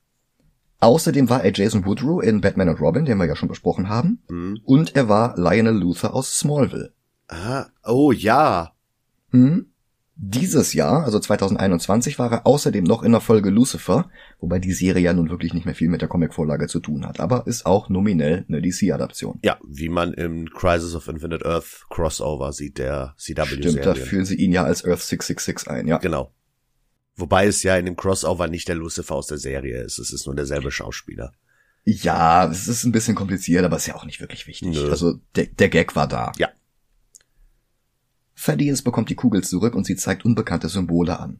[0.82, 4.22] Außerdem war er Jason Woodrow in Batman und Robin, den wir ja schon besprochen haben.
[4.30, 4.62] Mhm.
[4.64, 6.94] Und er war Lionel Luther aus Smallville.
[7.28, 8.74] Ah, oh ja.
[9.32, 9.72] Mhm.
[10.22, 14.10] Dieses Jahr, also 2021, war er außerdem noch in der Folge Lucifer,
[14.42, 17.22] wobei die Serie ja nun wirklich nicht mehr viel mit der Comicvorlage zu tun hat,
[17.22, 19.40] aber ist auch nominell eine DC-Adaption.
[19.44, 23.72] Ja, wie man im Crisis of Infinite Earth Crossover sieht, der CW-Serie.
[23.72, 26.00] Stimmt, da führen sie ihn ja als Earth 666 ein, ja.
[26.00, 26.34] Genau.
[27.16, 30.26] Wobei es ja in dem Crossover nicht der Lucifer aus der Serie ist, es ist
[30.26, 31.32] nur derselbe Schauspieler.
[31.86, 34.70] Ja, es ist ein bisschen kompliziert, aber ist ja auch nicht wirklich wichtig.
[34.70, 34.92] Nö.
[34.92, 36.34] Also der, der Gag war da.
[36.38, 36.50] Ja.
[38.42, 41.40] Thaddeus bekommt die Kugel zurück und sie zeigt unbekannte Symbole an.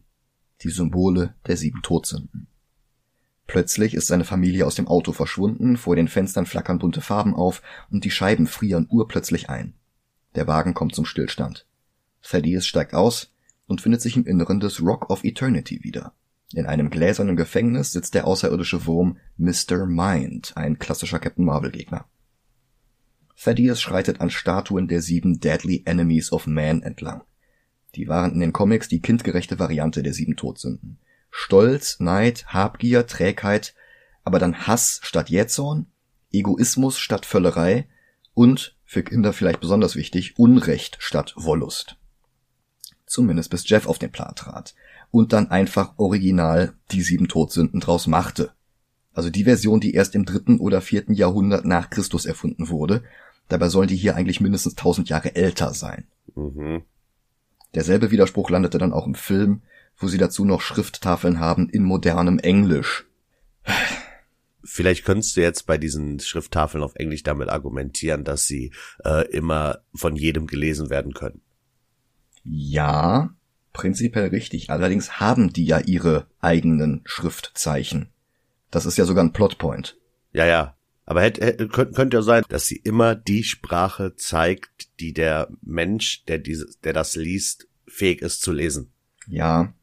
[0.62, 2.48] die Symbole der sieben Todsünden.
[3.48, 7.62] Plötzlich ist seine Familie aus dem Auto verschwunden, vor den Fenstern flackern bunte Farben auf
[7.90, 9.74] und die Scheiben frieren urplötzlich ein.
[10.36, 11.66] Der Wagen kommt zum Stillstand.
[12.22, 13.32] Thaddeus steigt aus
[13.68, 16.14] und findet sich im Inneren des Rock of Eternity wieder.
[16.54, 19.86] In einem gläsernen Gefängnis sitzt der außerirdische Wurm Mr.
[19.86, 22.06] Mind, ein klassischer Captain Marvel Gegner.
[23.42, 27.24] Thaddeus schreitet an Statuen der sieben Deadly Enemies of Man entlang.
[27.96, 31.00] Die waren in den Comics die kindgerechte Variante der sieben Todsünden.
[31.32, 33.76] Stolz, Neid, Habgier, Trägheit,
[34.24, 35.88] aber dann Hass statt Jähzorn,
[36.32, 37.88] Egoismus statt Völlerei
[38.34, 41.98] und, für Kinder vielleicht besonders wichtig, Unrecht statt Wollust.
[43.06, 44.76] Zumindest bis Jeff auf den Plan trat
[45.12, 48.52] und dann einfach original die sieben Todsünden draus machte.
[49.14, 53.04] Also die Version, die erst im dritten oder vierten Jahrhundert nach Christus erfunden wurde.
[53.50, 56.08] Dabei sollen die hier eigentlich mindestens tausend Jahre älter sein.
[56.36, 56.84] Mhm.
[57.76, 59.62] Derselbe Widerspruch landete dann auch im Film,
[59.98, 63.06] wo sie dazu noch Schrifttafeln haben in modernem Englisch.
[64.64, 68.72] Vielleicht könntest du jetzt bei diesen Schrifttafeln auf Englisch damit argumentieren, dass sie
[69.04, 71.42] äh, immer von jedem gelesen werden können.
[72.44, 73.32] Ja,
[73.74, 74.70] prinzipiell richtig.
[74.70, 78.10] Allerdings haben die ja ihre eigenen Schriftzeichen.
[78.72, 79.98] Das ist ja sogar ein Plotpoint.
[80.32, 80.76] Ja, ja.
[81.10, 86.24] Aber hätte, könnte, könnte ja sein, dass sie immer die Sprache zeigt, die der Mensch,
[86.26, 88.92] der dieses, der das liest, fähig ist zu lesen.
[89.28, 89.74] Ja,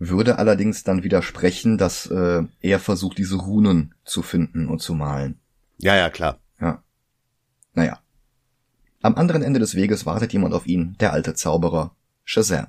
[0.00, 5.38] würde allerdings dann widersprechen, dass äh, er versucht, diese Runen zu finden und zu malen.
[5.78, 6.40] Ja, ja, klar.
[6.60, 6.82] Ja.
[7.74, 8.00] Naja.
[9.02, 12.66] Am anderen Ende des Weges wartet jemand auf ihn, der alte Zauberer, Shazam.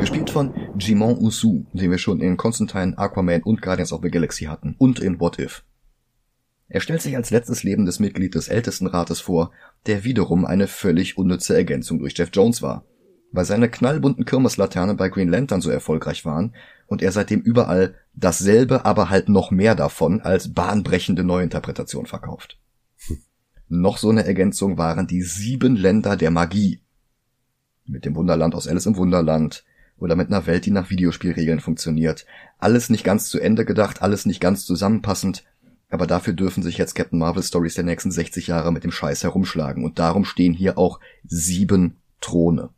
[0.00, 4.46] Gespielt von Jimon Usu, den wir schon in Constantine, Aquaman und Guardians of the Galaxy
[4.46, 5.62] hatten und in What If.
[6.70, 9.52] Er stellt sich als letztes lebendes Mitglied des Ältestenrates vor,
[9.86, 12.84] der wiederum eine völlig unnütze Ergänzung durch Jeff Jones war
[13.32, 16.54] weil seine knallbunten Kirmeslaternen bei Green Lantern so erfolgreich waren
[16.86, 22.58] und er seitdem überall dasselbe, aber halt noch mehr davon als bahnbrechende Neuinterpretation verkauft.
[23.06, 23.18] Hm.
[23.72, 26.80] Noch so eine Ergänzung waren die sieben Länder der Magie.
[27.86, 29.64] Mit dem Wunderland aus Alice im Wunderland
[29.96, 32.26] oder mit einer Welt, die nach Videospielregeln funktioniert.
[32.58, 35.44] Alles nicht ganz zu Ende gedacht, alles nicht ganz zusammenpassend,
[35.90, 39.24] aber dafür dürfen sich jetzt Captain Marvel Stories der nächsten 60 Jahre mit dem Scheiß
[39.24, 42.70] herumschlagen und darum stehen hier auch sieben Throne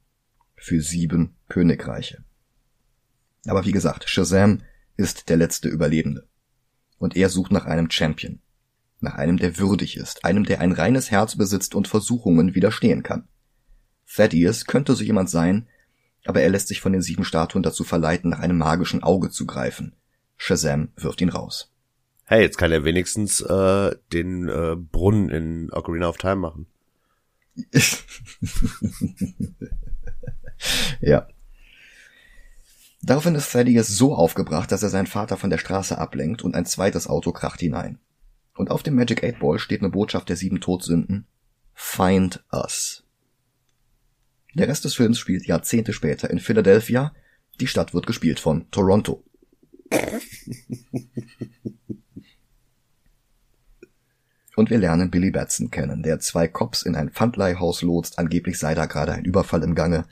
[0.57, 2.25] für sieben Königreiche.
[3.46, 4.62] Aber wie gesagt, Shazam
[4.96, 6.27] ist der letzte Überlebende.
[6.98, 8.38] Und er sucht nach einem Champion.
[9.01, 13.27] Nach einem, der würdig ist, einem, der ein reines Herz besitzt und Versuchungen widerstehen kann.
[14.07, 15.66] Thaddeus könnte so jemand sein,
[16.25, 19.44] aber er lässt sich von den sieben Statuen dazu verleiten, nach einem magischen Auge zu
[19.44, 19.96] greifen.
[20.37, 21.71] Shazam wirft ihn raus.
[22.33, 26.66] Hey, jetzt kann er wenigstens äh, den äh, Brunnen in Ocarina of Time machen.
[31.03, 31.29] ja.
[33.03, 36.64] Daraufhin ist Thaddeus so aufgebracht, dass er seinen Vater von der Straße ablenkt und ein
[36.64, 37.99] zweites Auto kracht hinein.
[38.55, 41.27] Und auf dem Magic 8 Ball steht eine Botschaft der sieben Todsünden.
[41.75, 43.05] Find us.
[44.55, 47.12] Der Rest des Films spielt Jahrzehnte später in Philadelphia.
[47.61, 49.23] Die Stadt wird gespielt von Toronto.
[54.62, 58.77] Und wir lernen Billy Batson kennen, der zwei Cops in ein Pfandleihhaus lotst, angeblich sei
[58.77, 60.05] da gerade ein Überfall im Gange.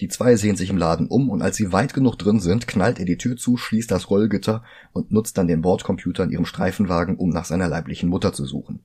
[0.00, 2.98] Die zwei sehen sich im Laden um und als sie weit genug drin sind, knallt
[2.98, 7.14] er die Tür zu, schließt das Rollgitter und nutzt dann den Bordcomputer in ihrem Streifenwagen,
[7.14, 8.80] um nach seiner leiblichen Mutter zu suchen.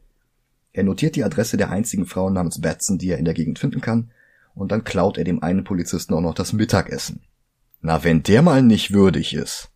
[0.74, 3.82] Er notiert die Adresse der einzigen Frau namens Batson, die er in der Gegend finden
[3.82, 4.12] kann,
[4.54, 7.22] und dann klaut er dem einen Polizisten auch noch das Mittagessen.
[7.82, 9.72] Na, wenn der mal nicht würdig ist.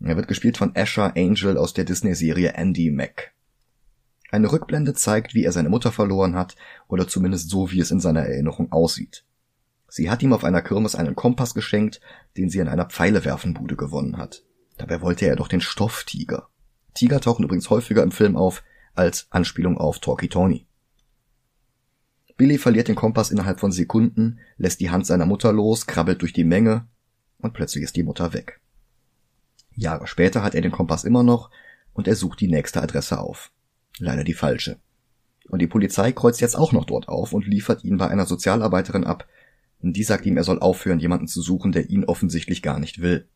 [0.00, 3.33] Er wird gespielt von Asher Angel aus der Disney-Serie Andy Mac.
[4.34, 6.56] Eine Rückblende zeigt, wie er seine Mutter verloren hat,
[6.88, 9.24] oder zumindest so, wie es in seiner Erinnerung aussieht.
[9.86, 12.00] Sie hat ihm auf einer Kirmes einen Kompass geschenkt,
[12.36, 14.42] den sie in einer Pfeilewerfenbude gewonnen hat.
[14.76, 16.48] Dabei wollte er doch den Stofftiger.
[16.94, 18.64] Tiger tauchen übrigens häufiger im Film auf
[18.96, 20.66] als Anspielung auf Talkie Tony.
[22.36, 26.32] Billy verliert den Kompass innerhalb von Sekunden, lässt die Hand seiner Mutter los, krabbelt durch
[26.32, 26.88] die Menge
[27.38, 28.60] und plötzlich ist die Mutter weg.
[29.76, 31.50] Jahre später hat er den Kompass immer noch
[31.92, 33.52] und er sucht die nächste Adresse auf.
[33.98, 34.78] Leider die falsche.
[35.48, 39.04] Und die Polizei kreuzt jetzt auch noch dort auf und liefert ihn bei einer Sozialarbeiterin
[39.04, 39.26] ab,
[39.80, 43.02] und die sagt ihm, er soll aufhören, jemanden zu suchen, der ihn offensichtlich gar nicht
[43.02, 43.28] will.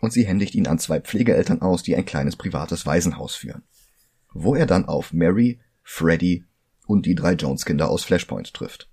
[0.00, 3.64] Und sie händigt ihn an zwei Pflegeeltern aus, die ein kleines privates Waisenhaus führen.
[4.32, 6.44] Wo er dann auf Mary, Freddy
[6.86, 8.88] und die drei Jones-Kinder aus Flashpoint trifft.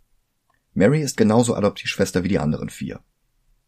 [0.74, 3.02] Mary ist genauso Adoptivschwester wie die anderen vier.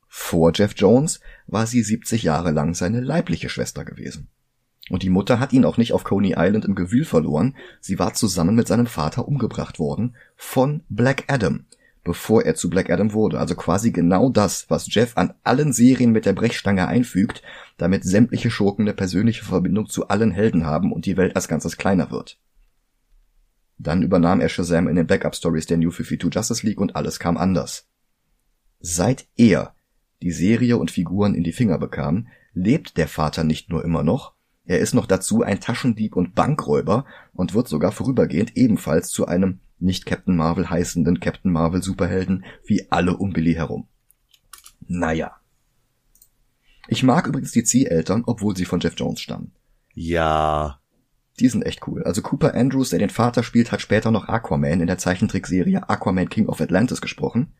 [0.07, 4.29] Vor Jeff Jones war sie 70 Jahre lang seine leibliche Schwester gewesen.
[4.89, 8.13] Und die Mutter hat ihn auch nicht auf Coney Island im Gewühl verloren, sie war
[8.13, 11.65] zusammen mit seinem Vater umgebracht worden von Black Adam,
[12.03, 13.39] bevor er zu Black Adam wurde.
[13.39, 17.43] Also quasi genau das, was Jeff an allen Serien mit der Brechstange einfügt,
[17.77, 21.77] damit sämtliche Schurken eine persönliche Verbindung zu allen Helden haben und die Welt als Ganzes
[21.77, 22.39] kleiner wird.
[23.77, 27.37] Dann übernahm er Shazam in den Backup-Stories der New 52 Justice League und alles kam
[27.37, 27.87] anders.
[28.81, 29.73] Seit er
[30.21, 34.33] die Serie und Figuren in die Finger bekam, lebt der Vater nicht nur immer noch,
[34.69, 39.61] er ist noch dazu ein Taschendieb und Bankräuber und wird sogar vorübergehend ebenfalls zu einem
[39.79, 43.87] nicht Captain Marvel heißenden Captain Marvel Superhelden wie alle um Billy herum.
[44.87, 45.37] Naja.
[46.87, 49.53] Ich mag übrigens die Zieheltern, obwohl sie von Jeff Jones stammen.
[49.95, 50.79] Ja.
[51.39, 52.03] Die sind echt cool.
[52.03, 56.29] Also Cooper Andrews, der den Vater spielt, hat später noch Aquaman in der Zeichentrickserie Aquaman
[56.29, 57.53] King of Atlantis gesprochen.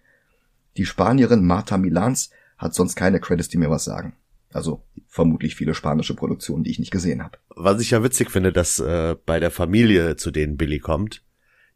[0.78, 4.15] Die Spanierin Marta Milans hat sonst keine Credits, die mir was sagen.
[4.51, 7.38] Also vermutlich viele spanische Produktionen, die ich nicht gesehen habe.
[7.49, 11.23] Was ich ja witzig finde, dass äh, bei der Familie, zu denen Billy kommt,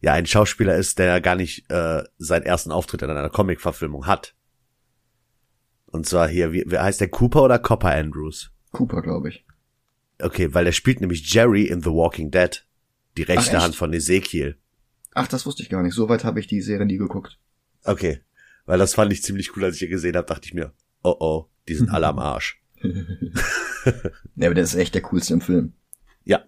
[0.02, 4.36] ja ein Schauspieler ist, der gar nicht äh, seinen ersten Auftritt in einer Comic-Verfilmung hat.
[5.86, 8.52] Und zwar hier, wie, wie heißt der Cooper oder Copper Andrews?
[8.72, 9.46] Cooper, glaube ich.
[10.20, 12.66] Okay, weil er spielt nämlich Jerry in The Walking Dead.
[13.18, 14.58] Die rechte Hand von Ezekiel.
[15.14, 15.94] Ach, das wusste ich gar nicht.
[15.94, 17.40] Soweit habe ich die Serie nie geguckt.
[17.84, 18.22] Okay.
[18.66, 21.16] Weil das fand ich ziemlich cool, als ich ihn gesehen habe, dachte ich mir, oh
[21.20, 22.63] oh, die sind alle am Arsch.
[24.36, 25.74] ja, aber der ist echt der coolste im Film.
[26.24, 26.44] Ja.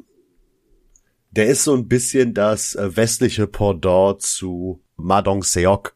[1.31, 5.95] Der ist so ein bisschen das äh, westliche Pendant zu Madong Seok.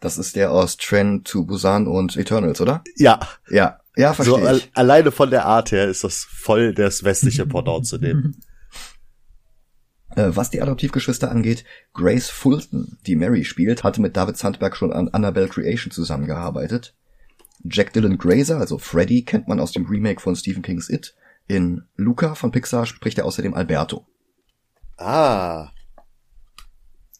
[0.00, 2.82] Das ist der aus Tren to Busan und Eternals, oder?
[2.96, 3.20] Ja.
[3.48, 4.70] Ja, ja, verstehe so, ich.
[4.74, 8.34] alleine von der Art her ist das voll das westliche Pendant zu dem.
[10.16, 14.92] Äh, was die Adoptivgeschwister angeht, Grace Fulton, die Mary spielt, hatte mit David Sandberg schon
[14.92, 16.96] an Annabelle Creation zusammengearbeitet.
[17.64, 21.14] Jack Dylan Grazer, also Freddy, kennt man aus dem Remake von Stephen Kings It.
[21.46, 24.06] In Luca von Pixar spricht er außerdem Alberto.
[24.96, 25.70] Ah.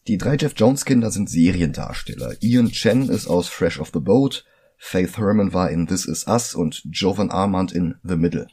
[0.07, 2.35] Die drei Jeff Jones Kinder sind Seriendarsteller.
[2.41, 4.45] Ian Chen ist aus Fresh of the Boat,
[4.77, 8.47] Faith Herman war in This Is Us und Jovan Armand in The Middle.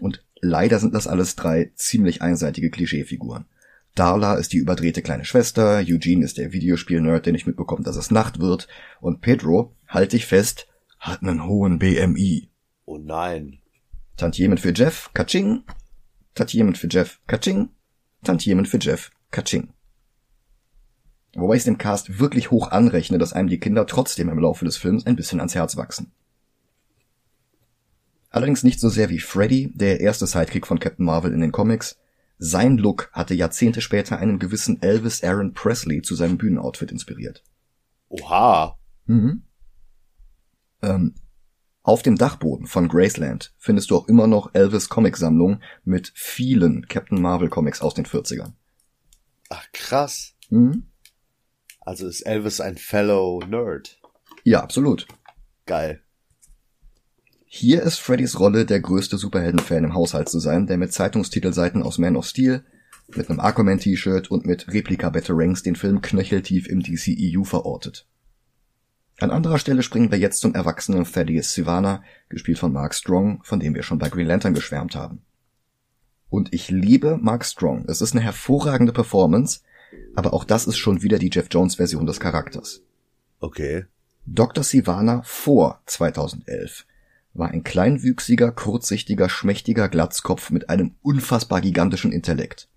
[0.00, 3.46] Und leider sind das alles drei ziemlich einseitige Klischeefiguren.
[3.94, 8.10] Darla ist die überdrehte kleine Schwester, Eugene ist der Videospiel-Nerd, der nicht mitbekommt, dass es
[8.10, 8.66] Nacht wird,
[9.00, 10.66] und Pedro, halt dich fest,
[11.04, 12.50] hat einen hohen BMI.
[12.86, 13.60] Oh nein.
[14.16, 15.64] Tantiemen für Jeff, Kaching.
[16.34, 17.68] Tantiemen für Jeff, Kaching.
[18.22, 19.74] Tantiemen für Jeff, Kaching.
[21.34, 24.64] Wobei ich es dem Cast wirklich hoch anrechne, dass einem die Kinder trotzdem im Laufe
[24.64, 26.12] des Films ein bisschen ans Herz wachsen.
[28.30, 31.98] Allerdings nicht so sehr wie Freddy, der erste Sidekick von Captain Marvel in den Comics.
[32.38, 37.44] Sein Look hatte Jahrzehnte später einen gewissen Elvis Aaron Presley zu seinem Bühnenoutfit inspiriert.
[38.08, 38.78] Oha.
[39.06, 39.42] Mhm.
[40.84, 41.14] Ähm,
[41.82, 47.20] auf dem Dachboden von Graceland findest du auch immer noch Elvis Comicsammlung mit vielen Captain
[47.20, 48.52] Marvel Comics aus den 40ern.
[49.50, 50.34] Ach krass.
[50.48, 50.84] Mhm.
[51.80, 54.00] Also ist Elvis ein Fellow Nerd.
[54.44, 55.06] Ja, absolut.
[55.66, 56.02] Geil.
[57.44, 61.98] Hier ist Freddys Rolle, der größte Superhelden-Fan im Haushalt zu sein, der mit Zeitungstitelseiten aus
[61.98, 62.64] Man of Steel,
[63.08, 68.08] mit einem Aquaman-T-Shirt und mit Replika-Batarangs den Film knöcheltief im DCEU verortet.
[69.24, 73.58] An anderer Stelle springen wir jetzt zum erwachsenen Thaddeus Sivana, gespielt von Mark Strong, von
[73.58, 75.22] dem wir schon bei Green Lantern geschwärmt haben.
[76.28, 77.86] Und ich liebe Mark Strong.
[77.88, 79.60] Es ist eine hervorragende Performance,
[80.14, 82.82] aber auch das ist schon wieder die Jeff Jones Version des Charakters.
[83.40, 83.86] Okay.
[84.26, 84.62] Dr.
[84.62, 86.84] Sivana vor 2011
[87.32, 92.68] war ein kleinwüchsiger, kurzsichtiger, schmächtiger Glatzkopf mit einem unfassbar gigantischen Intellekt.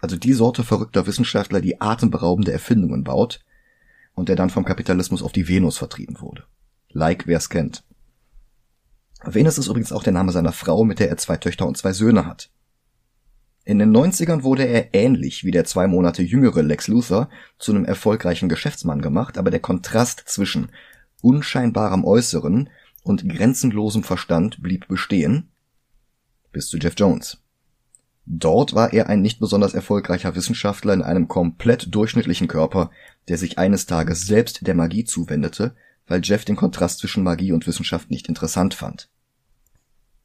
[0.00, 3.40] Also die Sorte verrückter Wissenschaftler, die atemberaubende Erfindungen baut,
[4.18, 6.44] und der dann vom Kapitalismus auf die Venus vertrieben wurde.
[6.90, 7.84] Like wer's kennt.
[9.24, 11.92] Venus ist übrigens auch der Name seiner Frau, mit der er zwei Töchter und zwei
[11.92, 12.50] Söhne hat.
[13.64, 17.28] In den 90ern wurde er ähnlich wie der zwei Monate jüngere Lex Luthor
[17.58, 20.70] zu einem erfolgreichen Geschäftsmann gemacht, aber der Kontrast zwischen
[21.20, 22.70] unscheinbarem Äußeren
[23.02, 25.50] und grenzenlosem Verstand blieb bestehen,
[26.52, 27.42] bis zu Jeff Jones.
[28.30, 32.90] Dort war er ein nicht besonders erfolgreicher Wissenschaftler in einem komplett durchschnittlichen Körper,
[33.28, 35.74] der sich eines Tages selbst der Magie zuwendete,
[36.06, 39.08] weil Jeff den Kontrast zwischen Magie und Wissenschaft nicht interessant fand.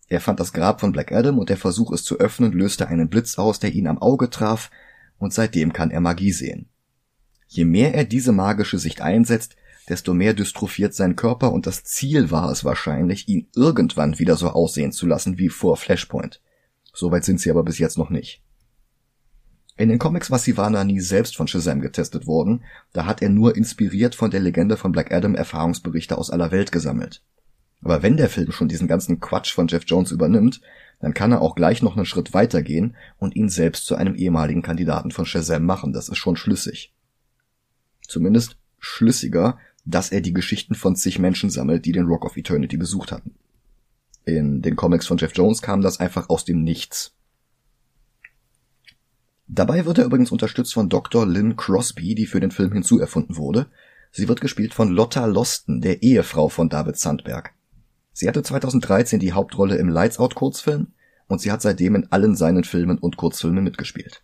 [0.10, 3.08] Er fand das Grab von Black Adam und der Versuch es zu öffnen löste einen
[3.08, 4.70] Blitz aus, der ihn am Auge traf,
[5.18, 6.68] und seitdem kann er Magie sehen.
[7.48, 9.56] Je mehr er diese magische Sicht einsetzt,
[9.88, 14.50] desto mehr dystrophiert sein Körper und das Ziel war es wahrscheinlich, ihn irgendwann wieder so
[14.50, 16.42] aussehen zu lassen wie vor Flashpoint.
[16.94, 18.42] Soweit sind sie aber bis jetzt noch nicht.
[19.76, 22.64] In den Comics war Sivana nie selbst von Shazam getestet worden,
[22.94, 26.72] da hat er nur inspiriert von der Legende von Black Adam Erfahrungsberichte aus aller Welt
[26.72, 27.24] gesammelt.
[27.82, 30.62] Aber wenn der Film schon diesen ganzen Quatsch von Jeff Jones übernimmt,
[31.00, 34.62] dann kann er auch gleich noch einen Schritt weitergehen und ihn selbst zu einem ehemaligen
[34.62, 36.94] Kandidaten von Shazam machen, das ist schon schlüssig.
[38.08, 42.78] Zumindest schlüssiger, dass er die Geschichten von zig Menschen sammelt, die den Rock of Eternity
[42.78, 43.36] besucht hatten.
[44.26, 47.14] In den Comics von Jeff Jones kam das einfach aus dem Nichts.
[49.48, 51.26] Dabei wird er übrigens unterstützt von Dr.
[51.26, 53.68] Lynn Crosby, die für den Film hinzuerfunden wurde.
[54.12, 57.54] Sie wird gespielt von Lotta Losten, der Ehefrau von David Sandberg.
[58.14, 60.94] Sie hatte 2013 die Hauptrolle im Lights Out Kurzfilm
[61.28, 64.24] und sie hat seitdem in allen seinen Filmen und Kurzfilmen mitgespielt.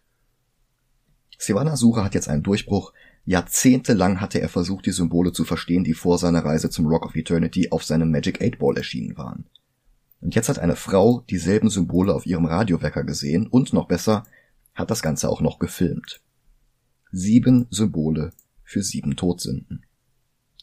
[1.37, 2.93] Sivana Sura hat jetzt einen Durchbruch.
[3.25, 7.15] Jahrzehntelang hatte er versucht, die Symbole zu verstehen, die vor seiner Reise zum Rock of
[7.15, 9.45] Eternity auf seinem Magic 8 Ball erschienen waren.
[10.22, 14.26] Und jetzt hat eine Frau dieselben Symbole auf ihrem Radiowecker gesehen und noch besser,
[14.74, 16.22] hat das Ganze auch noch gefilmt.
[17.11, 18.32] Sieben Symbole
[18.63, 19.86] für sieben Todsünden.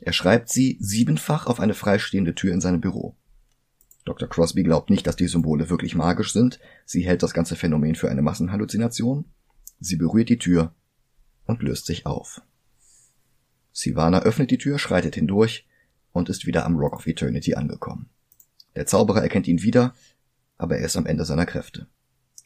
[0.01, 3.17] Er schreibt sie siebenfach auf eine freistehende Tür in seinem Büro.
[4.05, 4.29] Dr.
[4.29, 6.61] Crosby glaubt nicht, dass die Symbole wirklich magisch sind.
[6.85, 9.25] Sie hält das ganze Phänomen für eine Massenhalluzination.
[9.81, 10.75] Sie berührt die Tür
[11.45, 12.43] und löst sich auf.
[13.73, 15.67] Sivana öffnet die Tür, schreitet hindurch
[16.13, 18.09] und ist wieder am Rock of Eternity angekommen.
[18.77, 19.95] Der Zauberer erkennt ihn wieder,
[20.59, 21.89] aber er ist am Ende seiner Kräfte.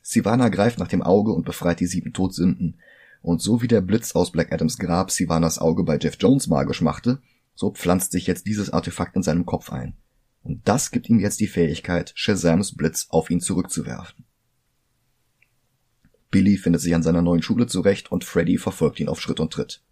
[0.03, 2.81] Sivana greift nach dem Auge und befreit die sieben Todsünden.
[3.21, 6.81] Und so wie der Blitz aus Black Adams Grab Sivanas Auge bei Jeff Jones magisch
[6.81, 7.21] machte,
[7.55, 9.95] so pflanzt sich jetzt dieses Artefakt in seinem Kopf ein.
[10.43, 14.25] Und das gibt ihm jetzt die Fähigkeit, Shazams Blitz auf ihn zurückzuwerfen.
[16.31, 19.53] Billy findet sich an seiner neuen Schule zurecht und Freddy verfolgt ihn auf Schritt und
[19.53, 19.83] Tritt.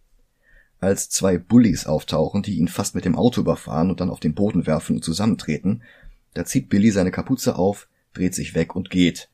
[0.81, 4.35] Als zwei Bullies auftauchen, die ihn fast mit dem Auto überfahren und dann auf den
[4.35, 5.83] Boden werfen und zusammentreten,
[6.35, 9.29] da zieht Billy seine Kapuze auf, dreht sich weg und geht,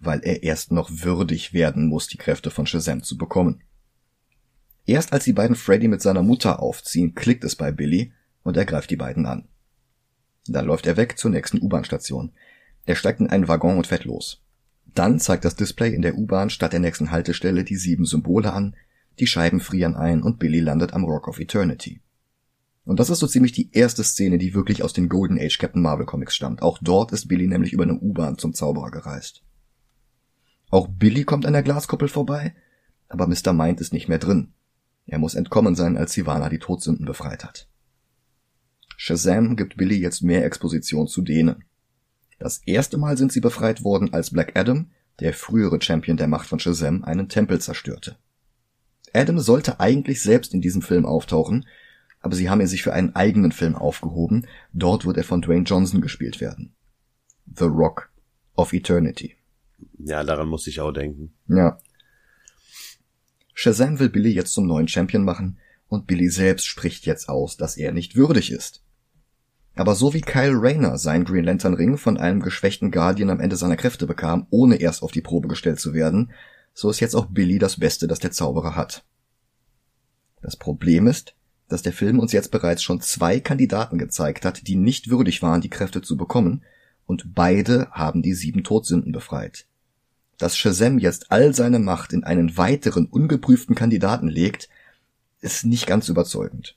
[0.00, 3.62] weil er erst noch würdig werden muss, die Kräfte von Shazam zu bekommen.
[4.86, 8.12] Erst als die beiden Freddy mit seiner Mutter aufziehen, klickt es bei Billy
[8.44, 9.48] und er greift die beiden an.
[10.46, 12.32] Dann läuft er weg zur nächsten U-Bahn-Station.
[12.84, 14.42] Er steigt in einen Waggon und fährt los.
[14.94, 18.76] Dann zeigt das Display in der U-Bahn statt der nächsten Haltestelle die sieben Symbole an,
[19.18, 22.00] die Scheiben frieren ein und Billy landet am Rock of Eternity.
[22.86, 25.82] Und das ist so ziemlich die erste Szene, die wirklich aus den Golden Age Captain
[25.82, 26.62] Marvel Comics stammt.
[26.62, 29.42] Auch dort ist Billy nämlich über eine U-Bahn zum Zauberer gereist.
[30.70, 32.54] Auch Billy kommt an der Glaskuppel vorbei,
[33.08, 33.52] aber Mr.
[33.52, 34.52] Mind ist nicht mehr drin.
[35.04, 37.68] Er muss entkommen sein, als Sivana die Todsünden befreit hat.
[38.96, 41.64] Shazam gibt Billy jetzt mehr Exposition zu denen.
[42.38, 46.48] Das erste Mal sind sie befreit worden, als Black Adam, der frühere Champion der Macht
[46.48, 48.16] von Shazam, einen Tempel zerstörte.
[49.12, 51.66] Adam sollte eigentlich selbst in diesem Film auftauchen,
[52.20, 54.46] aber sie haben ihn sich für einen eigenen Film aufgehoben.
[54.72, 56.74] Dort wird er von Dwayne Johnson gespielt werden.
[57.54, 58.10] The Rock
[58.56, 59.36] of Eternity.
[59.98, 61.34] Ja, daran muss ich auch denken.
[61.48, 61.78] Ja.
[63.54, 65.58] Shazam will Billy jetzt zum neuen Champion machen
[65.88, 68.82] und Billy selbst spricht jetzt aus, dass er nicht würdig ist.
[69.74, 73.56] Aber so wie Kyle Rayner seinen Green Lantern Ring von einem geschwächten Guardian am Ende
[73.56, 76.32] seiner Kräfte bekam, ohne erst auf die Probe gestellt zu werden,
[76.72, 79.04] so ist jetzt auch Billy das Beste, das der Zauberer hat.
[80.42, 81.34] Das Problem ist,
[81.68, 85.60] dass der Film uns jetzt bereits schon zwei Kandidaten gezeigt hat, die nicht würdig waren,
[85.60, 86.62] die Kräfte zu bekommen,
[87.06, 89.66] und beide haben die sieben Todsünden befreit.
[90.38, 94.68] Dass Shazam jetzt all seine Macht in einen weiteren ungeprüften Kandidaten legt,
[95.40, 96.76] ist nicht ganz überzeugend.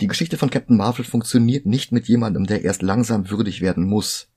[0.00, 4.28] Die Geschichte von Captain Marvel funktioniert nicht mit jemandem, der erst langsam würdig werden muss.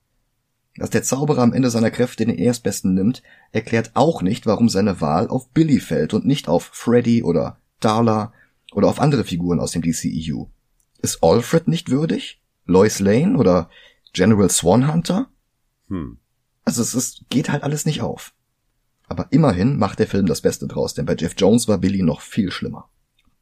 [0.76, 5.00] Dass der Zauberer am Ende seiner Kräfte den Erstbesten nimmt, erklärt auch nicht, warum seine
[5.00, 8.32] Wahl auf Billy fällt und nicht auf Freddy oder Darla
[8.72, 10.46] oder auf andere Figuren aus dem DCEU.
[11.00, 12.42] Ist Alfred nicht würdig?
[12.64, 13.70] Lois Lane oder
[14.12, 15.30] General Swan Hunter?
[15.88, 16.18] Hm.
[16.64, 18.34] Also es ist, geht halt alles nicht auf.
[19.06, 22.20] Aber immerhin macht der Film das Beste draus, denn bei Jeff Jones war Billy noch
[22.20, 22.90] viel schlimmer.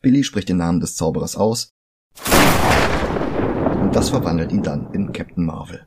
[0.00, 1.72] Billy spricht den Namen des Zauberers aus
[3.80, 5.86] und das verwandelt ihn dann in Captain Marvel.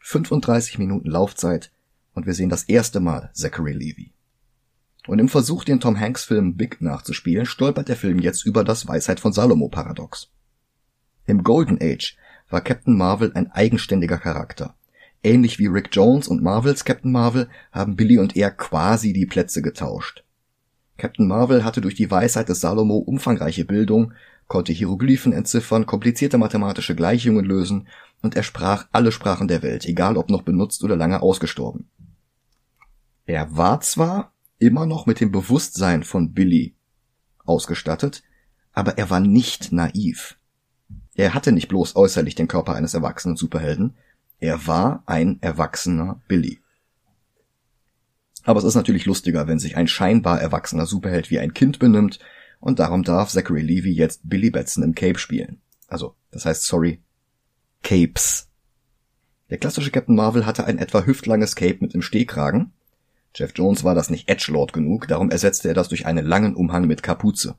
[0.00, 1.72] 35 Minuten Laufzeit
[2.12, 4.13] und wir sehen das erste Mal Zachary Levy.
[5.06, 8.88] Und im Versuch, den Tom Hanks Film Big nachzuspielen, stolpert der Film jetzt über das
[8.88, 10.30] Weisheit von Salomo Paradox.
[11.26, 12.16] Im Golden Age
[12.48, 14.74] war Captain Marvel ein eigenständiger Charakter.
[15.22, 19.62] Ähnlich wie Rick Jones und Marvels Captain Marvel haben Billy und er quasi die Plätze
[19.62, 20.22] getauscht.
[20.98, 24.12] Captain Marvel hatte durch die Weisheit des Salomo umfangreiche Bildung,
[24.46, 27.88] konnte Hieroglyphen entziffern, komplizierte mathematische Gleichungen lösen
[28.22, 31.88] und er sprach alle Sprachen der Welt, egal ob noch benutzt oder lange ausgestorben.
[33.26, 34.33] Er war zwar
[34.64, 36.74] immer noch mit dem Bewusstsein von Billy
[37.44, 38.22] ausgestattet,
[38.72, 40.38] aber er war nicht naiv.
[41.14, 43.94] Er hatte nicht bloß äußerlich den Körper eines erwachsenen Superhelden,
[44.40, 46.60] er war ein erwachsener Billy.
[48.42, 52.18] Aber es ist natürlich lustiger, wenn sich ein scheinbar erwachsener Superheld wie ein Kind benimmt,
[52.60, 55.60] und darum darf Zachary Levy jetzt Billy Batson im Cape spielen.
[55.86, 57.02] Also, das heißt, sorry,
[57.82, 58.48] Capes.
[59.50, 62.72] Der klassische Captain Marvel hatte ein etwa hüftlanges Cape mit dem Stehkragen,
[63.34, 66.86] Jeff Jones war das nicht Edgelord genug, darum ersetzte er das durch einen langen Umhang
[66.86, 67.56] mit Kapuze.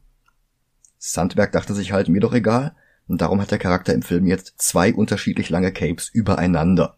[0.97, 2.75] Sandberg dachte sich halt, mir doch egal,
[3.07, 6.95] und darum hat der Charakter im Film jetzt zwei unterschiedlich lange Capes übereinander.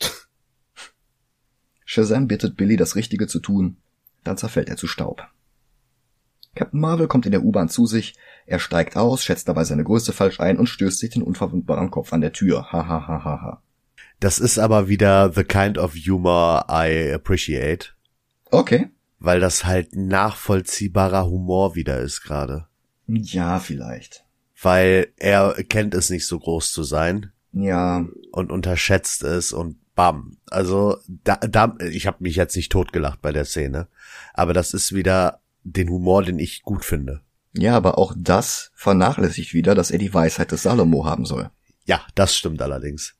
[1.84, 3.78] Shazam bittet Billy, das Richtige zu tun,
[4.24, 5.26] dann zerfällt er zu Staub.
[6.54, 8.14] Captain Marvel kommt in der U-Bahn zu sich,
[8.46, 12.12] er steigt aus, schätzt dabei seine Größe falsch ein und stößt sich den unverwundbaren Kopf
[12.12, 12.72] an der Tür.
[12.72, 13.62] Ha ha ha ha ha.
[14.20, 17.94] Das ist aber wieder the kind of humor I appreciate.
[18.50, 18.90] Okay.
[19.18, 22.66] Weil das halt nachvollziehbarer Humor wieder ist gerade.
[23.06, 24.24] Ja, vielleicht.
[24.60, 27.32] Weil er kennt es nicht so groß zu sein.
[27.52, 28.06] Ja.
[28.32, 30.38] Und unterschätzt es und bam.
[30.46, 33.88] Also da, da ich habe mich jetzt nicht totgelacht bei der Szene,
[34.32, 37.22] aber das ist wieder den Humor, den ich gut finde.
[37.52, 41.50] Ja, aber auch das vernachlässigt wieder, dass er die Weisheit des Salomo haben soll.
[41.84, 43.16] Ja, das stimmt allerdings.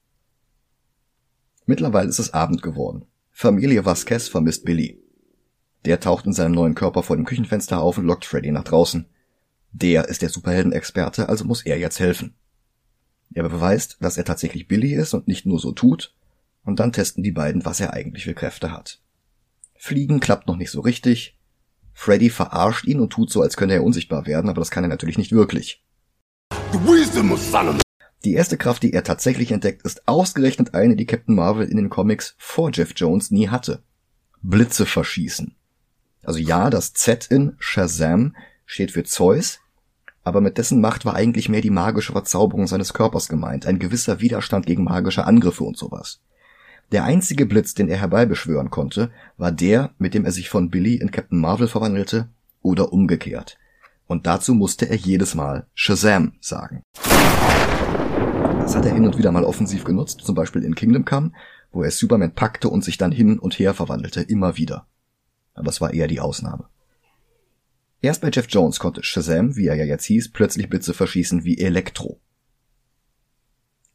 [1.67, 3.07] Mittlerweile ist es Abend geworden.
[3.31, 5.03] Familie Vasquez vermisst Billy.
[5.85, 9.07] Der taucht in seinem neuen Körper vor dem Küchenfenster auf und lockt Freddy nach draußen.
[9.73, 12.35] Der ist der Superheldenexperte, also muss er jetzt helfen.
[13.35, 16.15] Er beweist, dass er tatsächlich Billy ist und nicht nur so tut,
[16.65, 19.01] und dann testen die beiden, was er eigentlich für Kräfte hat.
[19.77, 21.39] Fliegen klappt noch nicht so richtig.
[21.93, 24.89] Freddy verarscht ihn und tut so, als könne er unsichtbar werden, aber das kann er
[24.89, 25.85] natürlich nicht wirklich.
[28.25, 31.89] Die erste Kraft, die er tatsächlich entdeckt, ist ausgerechnet eine, die Captain Marvel in den
[31.89, 33.83] Comics vor Jeff Jones nie hatte.
[34.43, 35.55] Blitze verschießen.
[36.29, 39.61] Also ja, das Z in Shazam steht für Zeus,
[40.25, 44.21] aber mit dessen Macht war eigentlich mehr die magische Verzauberung seines Körpers gemeint, ein gewisser
[44.21, 46.21] Widerstand gegen magische Angriffe und sowas.
[46.93, 50.97] Der einzige Blitz, den er herbeibeschwören konnte, war der, mit dem er sich von Billy
[50.97, 52.29] in Captain Marvel verwandelte
[52.61, 53.57] oder umgekehrt.
[54.07, 56.83] Und dazu musste er jedes Mal Shazam sagen.
[58.61, 61.33] Das hat er hin und wieder mal offensiv genutzt, zum Beispiel in Kingdom Come,
[61.73, 64.87] wo er Superman packte und sich dann hin und her verwandelte, immer wieder.
[65.59, 66.69] Aber es war eher die Ausnahme.
[68.01, 71.59] Erst bei Jeff Jones konnte Shazam, wie er ja jetzt hieß, plötzlich Blitze verschießen wie
[71.59, 72.21] Elektro.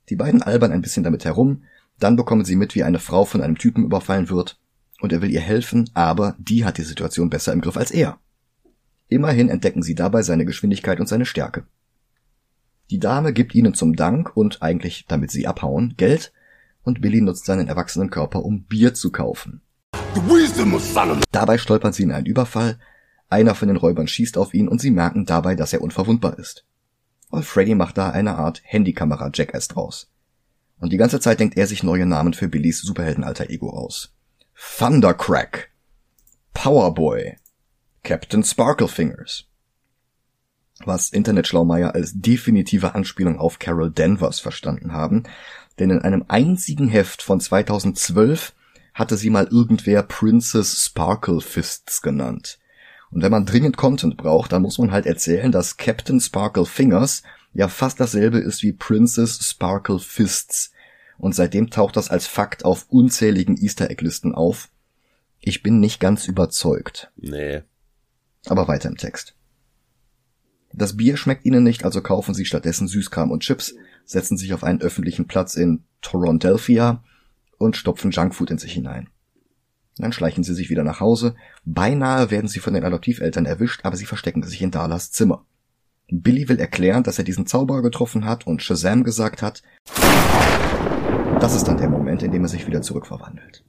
[0.10, 1.64] Die beiden albern ein bisschen damit herum,
[2.00, 4.60] dann bekommen sie mit, wie eine Frau von einem Typen überfallen wird,
[5.00, 8.20] und er will ihr helfen, aber die hat die Situation besser im Griff als er.
[9.08, 11.66] Immerhin entdecken sie dabei seine Geschwindigkeit und seine Stärke.
[12.90, 16.34] Die Dame gibt ihnen zum Dank und eigentlich, damit sie abhauen, Geld,
[16.84, 19.62] und Billy nutzt seinen erwachsenen Körper, um Bier zu kaufen.
[21.32, 22.80] Dabei stolpern sie in einen Überfall,
[23.30, 26.66] einer von den Räubern schießt auf ihn und sie merken dabei, dass er unverwundbar ist.
[27.30, 30.12] Und Freddy macht da eine Art Handykamera Jackass draus.
[30.80, 34.14] Und die ganze Zeit denkt er sich neue Namen für Billys Superhelden-Alter Ego aus.
[34.78, 35.72] Thundercrack,
[36.54, 37.38] Powerboy,
[38.04, 39.48] Captain Sparklefingers
[40.86, 45.24] was Internetschlaumeier als definitive Anspielung auf Carol Danvers verstanden haben,
[45.80, 48.54] denn in einem einzigen Heft von 2012
[48.94, 52.60] hatte sie mal irgendwer Princess Sparkle Fists genannt.
[53.12, 57.24] Und wenn man dringend Content braucht, dann muss man halt erzählen, dass Captain Sparkle Fingers
[57.54, 60.72] ja fast dasselbe ist wie Princess Sparkle Fists.
[61.18, 64.70] Und seitdem taucht das als Fakt auf unzähligen Easter Egg Listen auf.
[65.40, 67.12] Ich bin nicht ganz überzeugt.
[67.16, 67.62] Nee.
[68.46, 69.36] Aber weiter im Text.
[70.74, 73.76] Das Bier schmeckt ihnen nicht, also kaufen sie stattdessen Süßkram und Chips,
[74.06, 77.04] setzen sich auf einen öffentlichen Platz in Torontelphia
[77.64, 79.10] und stopfen Junkfood in sich hinein.
[79.98, 81.36] Dann schleichen sie sich wieder nach Hause.
[81.66, 85.46] Beinahe werden sie von den Adoptiveltern erwischt, aber sie verstecken sich in Darlas Zimmer.
[86.10, 89.64] Billy will erklären, dass er diesen Zauberer getroffen hat und Shazam gesagt hat.
[91.40, 93.64] Das ist dann der Moment, in dem er sich wieder zurückverwandelt.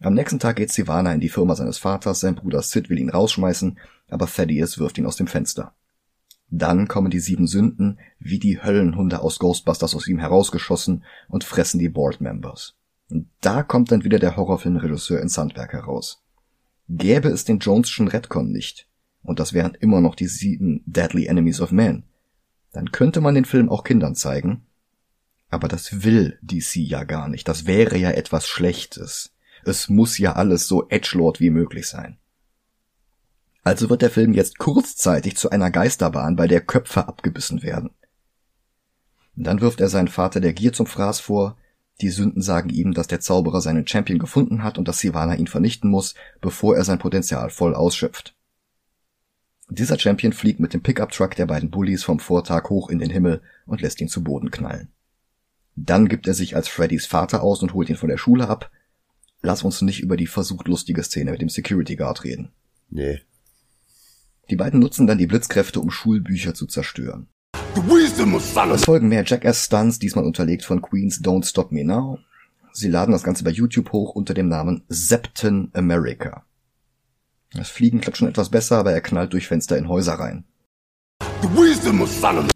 [0.00, 3.10] Am nächsten Tag geht Sivana in die Firma seines Vaters, sein Bruder Sid will ihn
[3.10, 3.78] rausschmeißen,
[4.10, 5.74] aber Thaddeus wirft ihn aus dem Fenster.
[6.54, 11.78] Dann kommen die sieben Sünden wie die Höllenhunde aus Ghostbusters aus ihm herausgeschossen und fressen
[11.78, 12.74] die Board Members.
[13.08, 16.22] Und da kommt dann wieder der Horrorfilmregisseur in Sandberg heraus.
[16.90, 18.86] Gäbe es den Joneschen Redcon nicht,
[19.22, 22.04] und das wären immer noch die sieben Deadly Enemies of Man,
[22.72, 24.66] dann könnte man den Film auch Kindern zeigen,
[25.48, 29.32] aber das will DC ja gar nicht, das wäre ja etwas Schlechtes.
[29.64, 32.18] Es muss ja alles so edgelord wie möglich sein.
[33.62, 37.90] Also wird der Film jetzt kurzzeitig zu einer Geisterbahn, bei der Köpfe abgebissen werden.
[39.34, 41.56] dann wirft er seinen Vater der Gier zum Fraß vor,
[42.00, 45.46] die Sünden sagen ihm, dass der Zauberer seinen Champion gefunden hat und dass Sivana ihn
[45.46, 48.34] vernichten muss, bevor er sein Potenzial voll ausschöpft.
[49.70, 53.40] Dieser Champion fliegt mit dem Pickup-Truck der beiden Bullies vom Vortag hoch in den Himmel
[53.66, 54.88] und lässt ihn zu Boden knallen.
[55.76, 58.70] Dann gibt er sich als Freddys Vater aus und holt ihn von der Schule ab.
[59.40, 62.50] Lass uns nicht über die versucht lustige Szene mit dem Security Guard reden.
[62.90, 63.22] Nee.
[64.52, 67.26] Die beiden nutzen dann die Blitzkräfte, um Schulbücher zu zerstören.
[68.74, 72.18] Es folgen mehr Jackass-Stunts, diesmal unterlegt von Queens Don't Stop Me Now.
[72.70, 76.44] Sie laden das Ganze bei YouTube hoch unter dem Namen Septon America.
[77.54, 80.44] Das Fliegen klappt schon etwas besser, aber er knallt durch Fenster in Häuser rein.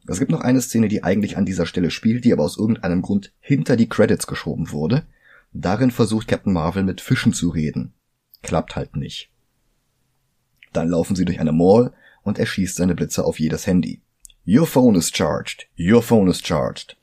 [0.07, 3.01] Es gibt noch eine Szene, die eigentlich an dieser Stelle spielt, die aber aus irgendeinem
[3.01, 5.07] Grund hinter die Credits geschoben wurde.
[5.55, 7.94] Darin versucht Captain Marvel mit Fischen zu reden.
[8.42, 9.30] Klappt halt nicht.
[10.77, 14.03] Dann laufen sie durch eine Mall und er schießt seine Blitze auf jedes Handy.
[14.47, 15.68] Your phone is charged.
[15.79, 16.99] Your phone is charged.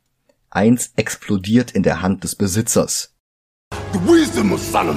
[0.52, 3.16] Eins explodiert in der Hand des Besitzers.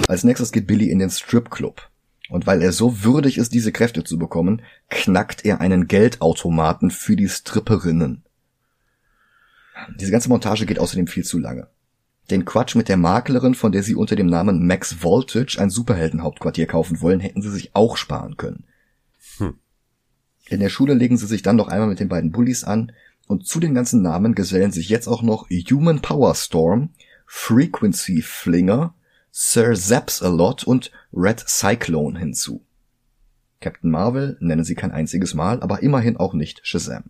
[0.08, 1.88] Als nächstes geht Billy in den Stripclub.
[2.28, 4.60] Und weil er so würdig ist, diese Kräfte zu bekommen,
[4.90, 8.24] knackt er einen Geldautomaten für die Stripperinnen.
[9.98, 11.68] Diese ganze Montage geht außerdem viel zu lange.
[12.30, 16.66] Den Quatsch mit der Maklerin, von der sie unter dem Namen Max Voltage ein Superheldenhauptquartier
[16.66, 18.64] kaufen wollen, hätten sie sich auch sparen können.
[19.38, 19.54] Hm.
[20.48, 22.92] In der Schule legen sie sich dann noch einmal mit den beiden Bullies an
[23.26, 26.90] und zu den ganzen Namen gesellen sich jetzt auch noch Human Power Storm,
[27.26, 28.94] Frequency Flinger,
[29.30, 32.64] Sir Zaps a Lot und Red Cyclone hinzu.
[33.60, 37.04] Captain Marvel nennen sie kein einziges Mal, aber immerhin auch nicht Shazam.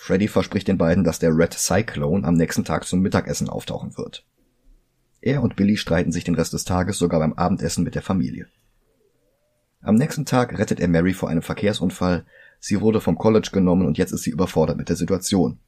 [0.00, 4.24] Freddy verspricht den beiden, dass der Red Cyclone am nächsten Tag zum Mittagessen auftauchen wird.
[5.20, 8.46] Er und Billy streiten sich den Rest des Tages sogar beim Abendessen mit der Familie.
[9.82, 12.24] Am nächsten Tag rettet er Mary vor einem Verkehrsunfall,
[12.60, 15.58] sie wurde vom College genommen und jetzt ist sie überfordert mit der Situation.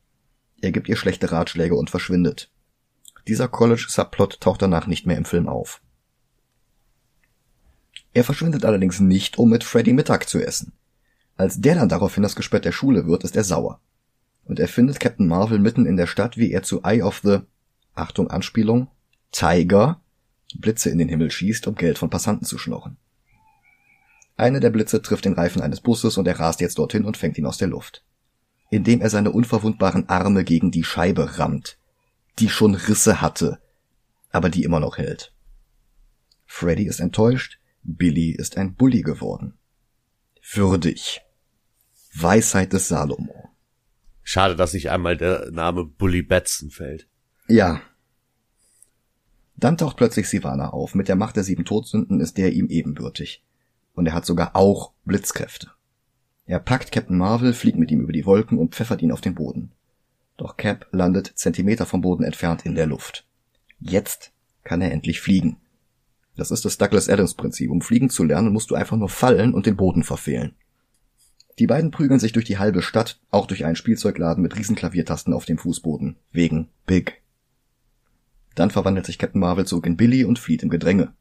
[0.62, 2.52] Er gibt ihr schlechte Ratschläge und verschwindet.
[3.26, 5.82] Dieser College-Subplot taucht danach nicht mehr im Film auf.
[8.14, 10.72] Er verschwindet allerdings nicht, um mit Freddy Mittag zu essen.
[11.36, 13.80] Als der dann daraufhin das Gespött der Schule wird, ist er sauer
[14.50, 17.38] und er findet Captain Marvel mitten in der Stadt, wie er zu Eye of the,
[17.94, 18.88] Achtung Anspielung,
[19.30, 20.00] Tiger,
[20.56, 22.96] Blitze in den Himmel schießt, um Geld von Passanten zu schnorren.
[24.36, 27.38] Eine der Blitze trifft den Reifen eines Busses und er rast jetzt dorthin und fängt
[27.38, 28.04] ihn aus der Luft.
[28.70, 31.78] Indem er seine unverwundbaren Arme gegen die Scheibe rammt,
[32.40, 33.60] die schon Risse hatte,
[34.32, 35.32] aber die immer noch hält.
[36.44, 39.54] Freddy ist enttäuscht, Billy ist ein Bully geworden.
[40.42, 41.20] Würdig.
[42.12, 43.50] Weisheit des Salomo.
[44.32, 47.08] Schade, dass nicht einmal der Name Bully Batson fällt.
[47.48, 47.80] Ja.
[49.56, 50.94] Dann taucht plötzlich Sivana auf.
[50.94, 53.42] Mit der Macht der sieben Todsünden ist der ihm ebenbürtig.
[53.92, 55.72] Und er hat sogar auch Blitzkräfte.
[56.46, 59.34] Er packt Captain Marvel, fliegt mit ihm über die Wolken und pfeffert ihn auf den
[59.34, 59.72] Boden.
[60.36, 63.26] Doch Cap landet Zentimeter vom Boden entfernt in der Luft.
[63.80, 64.30] Jetzt
[64.62, 65.56] kann er endlich fliegen.
[66.36, 67.68] Das ist das Douglas Adams Prinzip.
[67.68, 70.54] Um fliegen zu lernen, musst du einfach nur fallen und den Boden verfehlen.
[71.60, 75.44] Die beiden prügeln sich durch die halbe Stadt, auch durch einen Spielzeugladen mit Riesenklaviertasten auf
[75.44, 76.16] dem Fußboden.
[76.32, 77.20] Wegen Big.
[78.54, 81.12] Dann verwandelt sich Captain Marvel zurück in Billy und flieht im Gedränge.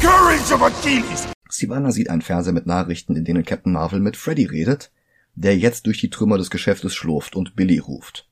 [0.00, 1.28] Courage of Achilles!
[1.50, 4.90] Sivana sieht einen Fernseher mit Nachrichten, in denen Captain Marvel mit Freddy redet,
[5.34, 8.26] der jetzt durch die Trümmer des Geschäftes schlurft und Billy ruft.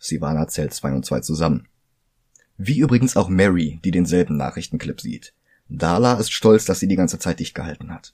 [0.00, 1.68] Sivana zählt zwei und zwei zusammen.
[2.56, 5.34] Wie übrigens auch Mary, die denselben Nachrichtenclip sieht.
[5.68, 8.12] Dala ist stolz, dass sie die ganze Zeit dicht gehalten hat.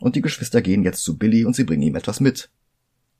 [0.00, 2.50] Und die Geschwister gehen jetzt zu Billy und sie bringen ihm etwas mit.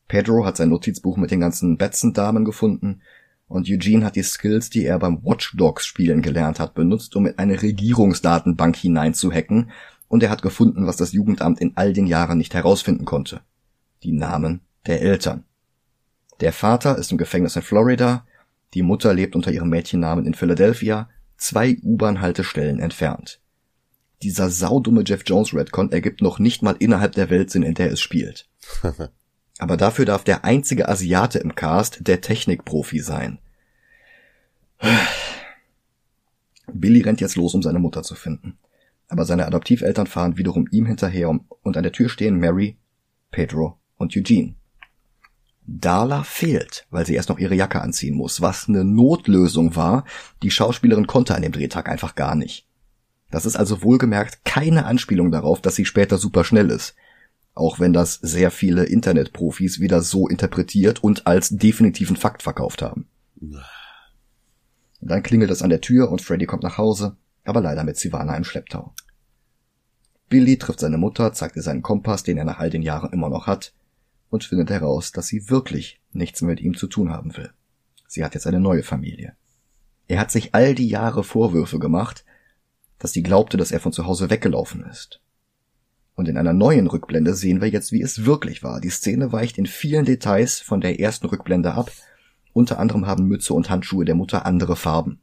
[0.06, 3.02] Pedro hat sein Notizbuch mit den ganzen Batson-Damen gefunden
[3.46, 7.26] und Eugene hat die Skills, die er beim Watch Dogs spielen gelernt hat, benutzt, um
[7.26, 9.70] in eine Regierungsdatenbank hineinzuhacken
[10.08, 13.40] und er hat gefunden, was das Jugendamt in all den Jahren nicht herausfinden konnte.
[14.02, 15.44] Die Namen der Eltern.
[16.40, 18.24] Der Vater ist im Gefängnis in Florida,
[18.74, 23.40] die Mutter lebt unter ihrem Mädchennamen in Philadelphia, zwei U-Bahn-Haltestellen entfernt.
[24.22, 27.92] Dieser saudumme Jeff Jones Redcon ergibt noch nicht mal innerhalb der Welt Sinn, in der
[27.92, 28.48] es spielt.
[29.58, 33.38] Aber dafür darf der einzige Asiate im Cast der Technikprofi sein.
[36.72, 38.58] Billy rennt jetzt los, um seine Mutter zu finden.
[39.08, 42.76] Aber seine Adoptiveltern fahren wiederum ihm hinterher und an der Tür stehen Mary,
[43.30, 44.54] Pedro und Eugene.
[45.66, 50.04] Darla fehlt, weil sie erst noch ihre Jacke anziehen muss, was eine Notlösung war.
[50.42, 52.67] Die Schauspielerin konnte an dem Drehtag einfach gar nicht.
[53.30, 56.94] Das ist also wohlgemerkt keine Anspielung darauf, dass sie später super schnell ist.
[57.54, 63.08] Auch wenn das sehr viele Internetprofis wieder so interpretiert und als definitiven Fakt verkauft haben.
[65.00, 68.36] Dann klingelt es an der Tür und Freddy kommt nach Hause, aber leider mit Sivana
[68.36, 68.94] im Schlepptau.
[70.28, 73.28] Billy trifft seine Mutter, zeigt ihr seinen Kompass, den er nach all den Jahren immer
[73.28, 73.72] noch hat,
[74.30, 77.50] und findet heraus, dass sie wirklich nichts mehr mit ihm zu tun haben will.
[78.06, 79.34] Sie hat jetzt eine neue Familie.
[80.06, 82.24] Er hat sich all die Jahre Vorwürfe gemacht,
[82.98, 85.20] dass sie glaubte, dass er von zu Hause weggelaufen ist.
[86.14, 88.80] Und in einer neuen Rückblende sehen wir jetzt, wie es wirklich war.
[88.80, 91.92] Die Szene weicht in vielen Details von der ersten Rückblende ab.
[92.52, 95.20] Unter anderem haben Mütze und Handschuhe der Mutter andere Farben.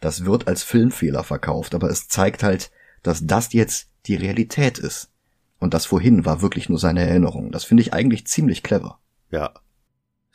[0.00, 2.70] Das wird als Filmfehler verkauft, aber es zeigt halt,
[3.02, 5.10] dass das jetzt die Realität ist.
[5.58, 7.52] Und das vorhin war wirklich nur seine Erinnerung.
[7.52, 8.98] Das finde ich eigentlich ziemlich clever.
[9.30, 9.54] Ja.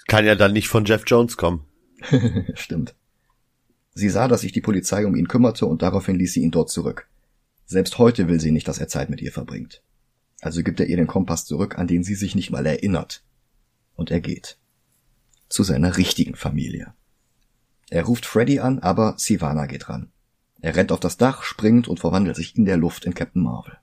[0.07, 1.65] Kann ja dann nicht von Jeff Jones kommen.
[2.55, 2.95] Stimmt.
[3.97, 6.69] Sie sah, dass sich die Polizei um ihn kümmerte und daraufhin ließ sie ihn dort
[6.69, 7.07] zurück.
[7.65, 9.81] Selbst heute will sie nicht, dass er Zeit mit ihr verbringt.
[10.39, 13.23] Also gibt er ihr den Kompass zurück, an den sie sich nicht mal erinnert.
[13.95, 14.59] Und er geht.
[15.49, 16.93] Zu seiner richtigen Familie.
[17.89, 20.11] Er ruft Freddy an, aber Sivana geht ran.
[20.61, 23.79] Er rennt auf das Dach, springt und verwandelt sich in der Luft in Captain Marvel.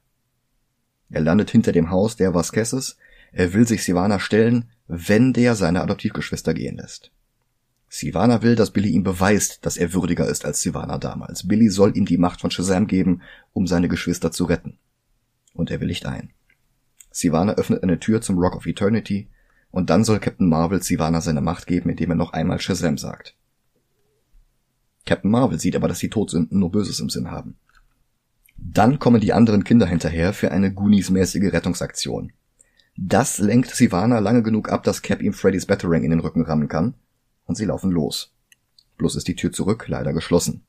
[1.11, 2.99] Er landet hinter dem Haus der Vasquezes.
[3.33, 7.11] Er will sich Sivana stellen, wenn der seine Adoptivgeschwister gehen lässt.
[7.97, 11.47] Sivana will, dass Billy ihm beweist, dass er würdiger ist als Sivana damals.
[11.47, 13.23] Billy soll ihm die Macht von Shazam geben,
[13.53, 14.79] um seine Geschwister zu retten.
[15.55, 16.33] Und er willigt ein.
[17.13, 19.29] Sivana öffnet eine Tür zum Rock of Eternity,
[19.71, 23.37] und dann soll Captain Marvel Sivana seine Macht geben, indem er noch einmal Shazam sagt.
[25.07, 27.59] Captain Marvel sieht aber, dass die Todsünden nur Böses im Sinn haben.
[28.57, 32.33] Dann kommen die anderen Kinder hinterher für eine Goonies-mäßige Rettungsaktion.
[32.97, 36.67] Das lenkt Sivana lange genug ab, dass Cap ihm Freddys Batarang in den Rücken rammen
[36.67, 36.95] kann,
[37.47, 38.33] und sie laufen los.
[38.97, 40.65] Bloß ist die Tür zurück leider geschlossen.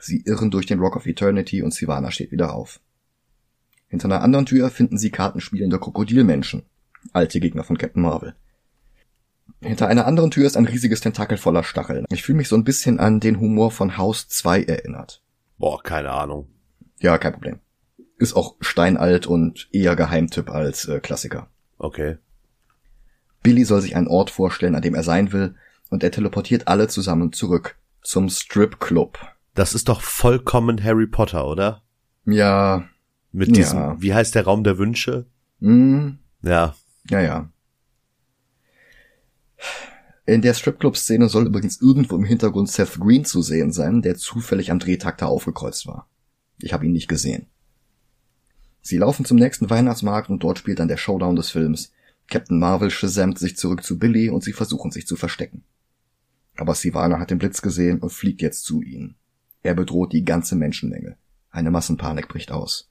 [0.00, 2.80] Sie irren durch den Rock of Eternity und Sivana steht wieder auf.
[3.88, 6.64] Hinter einer anderen Tür finden sie kartenspielende Krokodilmenschen,
[7.12, 8.34] alte Gegner von Captain Marvel.
[9.60, 12.06] Hinter einer anderen Tür ist ein riesiges Tentakel voller Stacheln.
[12.10, 15.22] Ich fühle mich so ein bisschen an den Humor von House 2 erinnert.
[15.58, 16.48] Boah, keine Ahnung.
[16.98, 17.60] Ja, kein Problem.
[18.18, 21.48] Ist auch steinalt und eher Geheimtipp als äh, Klassiker.
[21.78, 22.18] Okay.
[23.42, 25.54] Billy soll sich einen Ort vorstellen, an dem er sein will,
[25.92, 29.18] und er teleportiert alle zusammen zurück zum Strip Club.
[29.52, 31.82] Das ist doch vollkommen Harry Potter, oder?
[32.24, 32.88] Ja.
[33.30, 34.00] Mit diesem, ja.
[34.00, 35.26] wie heißt der Raum der Wünsche?
[35.60, 36.12] Mm.
[36.42, 36.74] Ja.
[37.10, 37.50] Ja, ja.
[40.24, 44.70] In der Stripclub-Szene soll übrigens irgendwo im Hintergrund Seth Green zu sehen sein, der zufällig
[44.70, 46.08] am Drehtag da aufgekreuzt war.
[46.58, 47.48] Ich habe ihn nicht gesehen.
[48.80, 51.92] Sie laufen zum nächsten Weihnachtsmarkt und dort spielt dann der Showdown des Films.
[52.28, 55.64] Captain Marvel shazamt sich zurück zu Billy und sie versuchen sich zu verstecken.
[56.56, 59.16] Aber Sivana hat den Blitz gesehen und fliegt jetzt zu ihnen.
[59.62, 61.16] Er bedroht die ganze Menschenmenge.
[61.50, 62.90] Eine Massenpanik bricht aus.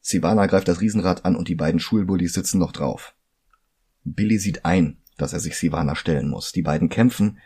[0.00, 3.14] Sivana greift das Riesenrad an und die beiden Schulbullies sitzen noch drauf.
[4.04, 6.52] Billy sieht ein, dass er sich Sivana stellen muss.
[6.52, 7.38] Die beiden kämpfen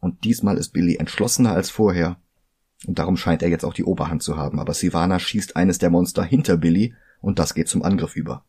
[0.00, 2.20] und diesmal ist Billy entschlossener als vorher
[2.86, 4.60] und darum scheint er jetzt auch die Oberhand zu haben.
[4.60, 8.44] Aber Sivana schießt eines der Monster hinter Billy und das geht zum Angriff über.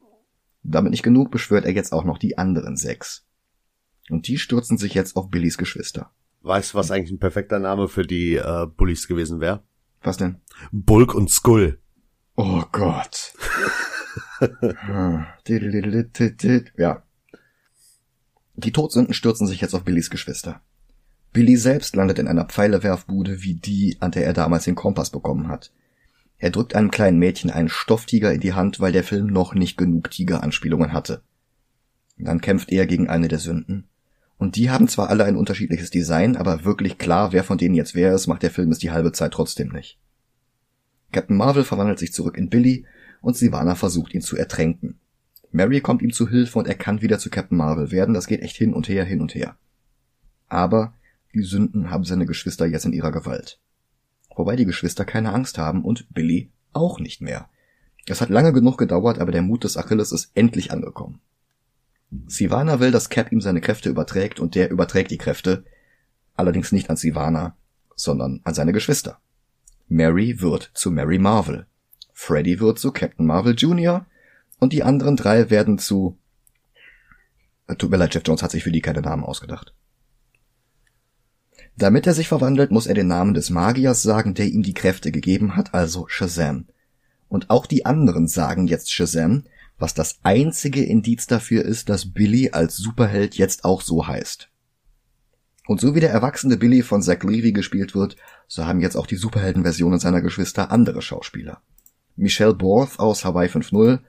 [0.63, 3.25] Damit nicht genug beschwört er jetzt auch noch die anderen sechs.
[4.09, 6.11] Und die stürzen sich jetzt auf Billys Geschwister.
[6.41, 9.63] Weißt du, was eigentlich ein perfekter Name für die äh, Bullies gewesen wäre?
[10.01, 10.41] Was denn?
[10.71, 11.79] Bulk und Skull.
[12.35, 13.33] Oh Gott.
[16.77, 17.03] ja.
[18.55, 20.61] Die Todsünden stürzen sich jetzt auf Billys Geschwister.
[21.33, 25.49] Billy selbst landet in einer Pfeilewerfbude wie die, an der er damals den Kompass bekommen
[25.49, 25.71] hat.
[26.37, 29.77] Er drückt einem kleinen Mädchen einen Stofftiger in die Hand, weil der Film noch nicht
[29.77, 31.21] genug Tigeranspielungen hatte.
[32.17, 33.88] Dann kämpft er gegen eine der Sünden.
[34.39, 37.93] Und die haben zwar alle ein unterschiedliches Design, aber wirklich klar, wer von denen jetzt
[37.93, 39.99] wer ist, macht der Film es die halbe Zeit trotzdem nicht.
[41.11, 42.85] Captain Marvel verwandelt sich zurück in Billy
[43.21, 44.99] und Sivana versucht ihn zu ertränken.
[45.51, 48.41] Mary kommt ihm zu Hilfe und er kann wieder zu Captain Marvel werden, das geht
[48.41, 49.57] echt hin und her, hin und her.
[50.47, 50.93] Aber
[51.35, 53.59] die Sünden haben seine Geschwister jetzt in ihrer Gewalt
[54.39, 57.49] wobei die Geschwister keine Angst haben und Billy auch nicht mehr.
[58.07, 61.19] Es hat lange genug gedauert, aber der Mut des Achilles ist endlich angekommen.
[62.27, 65.63] Sivana will, dass Cap ihm seine Kräfte überträgt und der überträgt die Kräfte,
[66.35, 67.55] allerdings nicht an Sivana,
[67.95, 69.19] sondern an seine Geschwister.
[69.87, 71.65] Mary wird zu Mary Marvel,
[72.13, 74.05] Freddy wird zu Captain Marvel Jr.
[74.59, 76.17] und die anderen drei werden zu
[77.77, 79.73] Tut mir leid, Jeff Jones hat sich für die keine Namen ausgedacht.
[81.77, 85.11] Damit er sich verwandelt, muss er den Namen des Magiers sagen, der ihm die Kräfte
[85.11, 86.65] gegeben hat, also Shazam.
[87.27, 89.43] Und auch die anderen sagen jetzt Shazam,
[89.79, 94.49] was das einzige Indiz dafür ist, dass Billy als Superheld jetzt auch so heißt.
[95.67, 98.15] Und so wie der erwachsene Billy von Zach Levy gespielt wird,
[98.47, 101.61] so haben jetzt auch die Superheldenversionen seiner Geschwister andere Schauspieler.
[102.15, 103.99] Michelle Borth aus Hawaii 5.0,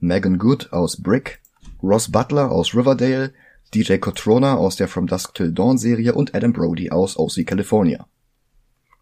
[0.00, 1.40] Megan Good aus Brick,
[1.82, 3.32] Ross Butler aus Riverdale,
[3.72, 8.06] DJ Cotrona aus der From Dusk Till Dawn Serie und Adam Brody aus OC California.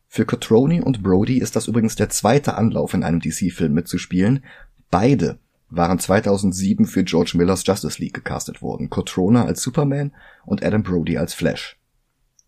[0.08, 4.44] Für Cotroni und Brody ist das übrigens der zweite Anlauf in einem DC-Film mitzuspielen.
[4.90, 5.38] Beide
[5.74, 8.90] waren 2007 für George Millers Justice League gecastet worden.
[8.90, 10.12] Cotrona als Superman
[10.44, 11.78] und Adam Brody als Flash.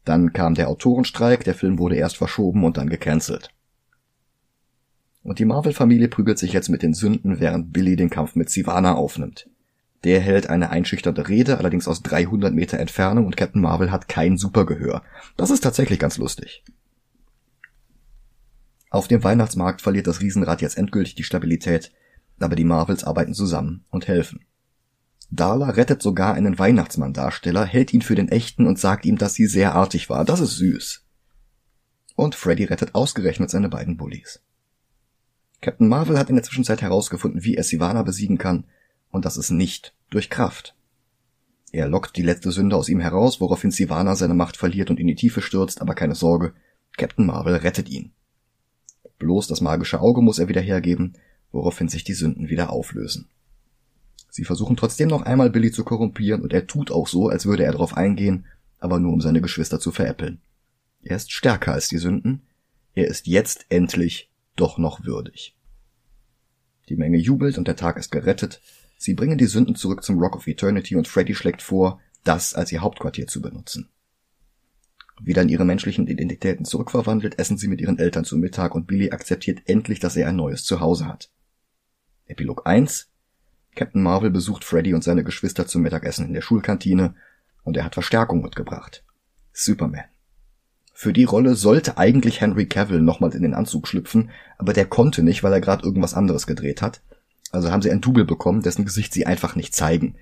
[0.05, 3.49] Dann kam der Autorenstreik, der Film wurde erst verschoben und dann gecancelt.
[5.23, 8.95] Und die Marvel-Familie prügelt sich jetzt mit den Sünden, während Billy den Kampf mit Sivana
[8.95, 9.49] aufnimmt.
[10.05, 14.37] Der hält eine einschüchternde Rede, allerdings aus 300 Meter Entfernung und Captain Marvel hat kein
[14.37, 15.03] Supergehör.
[15.39, 16.63] Das ist tatsächlich ganz lustig.
[18.91, 21.91] Auf dem Weihnachtsmarkt verliert das Riesenrad jetzt endgültig die Stabilität,
[22.41, 24.45] aber die Marvels arbeiten zusammen und helfen.
[25.31, 29.47] Darla rettet sogar einen Weihnachtsmann-Darsteller, hält ihn für den echten und sagt ihm, dass sie
[29.47, 30.25] sehr artig war.
[30.25, 31.05] Das ist süß.
[32.15, 34.41] Und Freddy rettet ausgerechnet seine beiden Bullies.
[35.61, 38.65] Captain Marvel hat in der Zwischenzeit herausgefunden, wie er Sivana besiegen kann
[39.11, 40.77] Und das ist nicht durch Kraft.
[41.73, 45.09] Er lockt die letzte Sünde aus ihm heraus, woraufhin Sivana seine Macht verliert und in
[45.09, 46.53] die Tiefe stürzt, aber keine Sorge,
[46.97, 48.13] Captain Marvel rettet ihn.
[49.19, 51.15] Bloß das magische Auge muss er wieder hergeben,
[51.55, 53.29] woraufhin sich die Sünden wieder auflösen.
[54.29, 57.65] Sie versuchen trotzdem noch einmal Billy zu korrumpieren und er tut auch so, als würde
[57.65, 58.47] er darauf eingehen,
[58.81, 60.41] aber nur um seine Geschwister zu veräppeln.
[61.03, 62.43] Er ist stärker als die Sünden,
[62.95, 65.55] er ist jetzt endlich doch noch würdig.
[66.89, 68.61] Die Menge jubelt und der Tag ist gerettet,
[68.99, 72.73] sie bringen die Sünden zurück zum Rock of Eternity und Freddy schlägt vor, das als
[72.73, 73.89] ihr Hauptquartier zu benutzen.
[75.21, 79.13] Wieder in ihre menschlichen Identitäten zurückverwandelt, essen sie mit ihren Eltern zu Mittag und Billy
[79.13, 81.31] akzeptiert endlich, dass er ein neues Zuhause hat.
[82.27, 83.11] Epilog 1
[83.75, 87.15] Captain Marvel besucht Freddy und seine Geschwister zum Mittagessen in der Schulkantine
[87.65, 89.05] und er hat Verstärkung mitgebracht.
[89.53, 90.05] Superman.
[90.93, 95.23] Für die Rolle sollte eigentlich Henry Cavill nochmal in den Anzug schlüpfen, aber der konnte
[95.23, 97.03] nicht, weil er gerade irgendwas anderes gedreht hat.
[97.51, 100.17] Also haben sie ein Double bekommen, dessen Gesicht sie einfach nicht zeigen.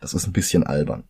[0.00, 1.04] Das ist ein bisschen albern.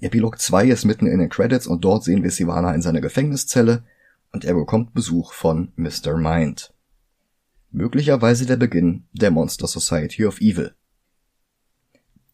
[0.00, 3.84] Epilog 2 ist mitten in den Credits und dort sehen wir Sivana in seiner Gefängniszelle
[4.32, 6.16] und er bekommt Besuch von Mr.
[6.16, 6.72] Mind.
[7.74, 10.74] Möglicherweise der Beginn der Monster Society of Evil.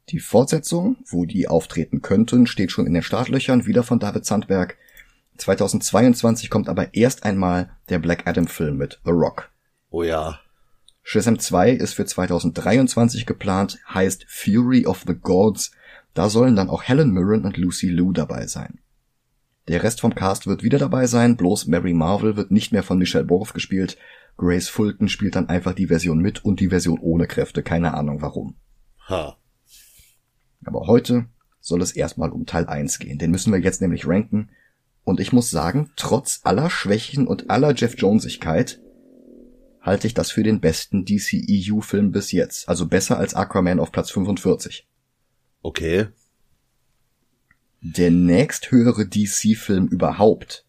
[0.09, 4.77] Die Fortsetzung, wo die auftreten könnten, steht schon in den Startlöchern, wieder von David Sandberg.
[5.37, 9.51] 2022 kommt aber erst einmal der Black Adam Film mit The Rock.
[9.91, 10.41] Oh ja.
[11.05, 15.71] Shazam 2 ist für 2023 geplant, heißt Fury of the Gods.
[16.15, 18.81] Da sollen dann auch Helen Mirren und Lucy Liu dabei sein.
[19.69, 22.99] Der Rest vom Cast wird wieder dabei sein, bloß Mary Marvel wird nicht mehr von
[22.99, 23.99] Michelle Borf gespielt,
[24.39, 27.63] Grace Fulton spielt dann einfach die Version mit und die Version ohne Kräfte.
[27.63, 28.57] Keine Ahnung warum.
[29.09, 29.37] Ha.
[30.65, 31.27] Aber heute
[31.61, 33.19] soll es erstmal um Teil 1 gehen.
[33.19, 34.51] Den müssen wir jetzt nämlich ranken.
[35.03, 38.81] Und ich muss sagen, trotz aller Schwächen und aller Jeff Jonesigkeit
[39.81, 42.69] halte ich das für den besten DCEU-Film bis jetzt.
[42.69, 44.87] Also besser als Aquaman auf Platz 45.
[45.63, 46.09] Okay.
[47.81, 50.68] Der nächsthöhere DC-Film überhaupt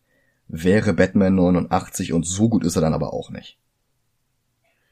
[0.49, 3.57] wäre Batman 89 und so gut ist er dann aber auch nicht.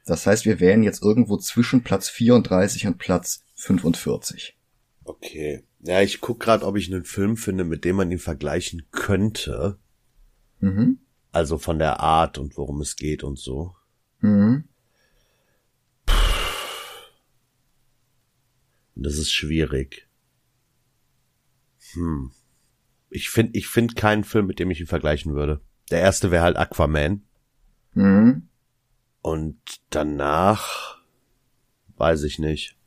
[0.05, 4.55] Das heißt, wir wären jetzt irgendwo zwischen Platz 34 und Platz 45.
[5.03, 5.63] Okay.
[5.81, 9.77] Ja, ich guck gerade, ob ich einen Film finde, mit dem man ihn vergleichen könnte.
[10.59, 10.99] Mhm.
[11.31, 13.75] Also von der Art und worum es geht und so.
[14.21, 14.63] Mhm.
[18.95, 20.07] Das ist schwierig.
[21.93, 22.31] Hm.
[23.09, 25.61] Ich finde, ich finde keinen Film, mit dem ich ihn vergleichen würde.
[25.91, 27.23] Der erste wäre halt Aquaman.
[27.93, 28.47] Mhm.
[29.21, 30.97] Und danach
[31.97, 32.77] weiß ich nicht.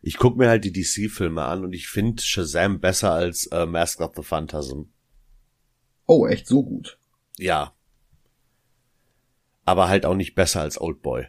[0.00, 4.00] Ich guck mir halt die DC-Filme an und ich finde Shazam besser als äh, Mask
[4.00, 4.82] of the Phantasm.
[6.06, 6.98] Oh, echt so gut.
[7.36, 7.74] Ja.
[9.64, 11.26] Aber halt auch nicht besser als Oldboy.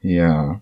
[0.00, 0.60] Ja.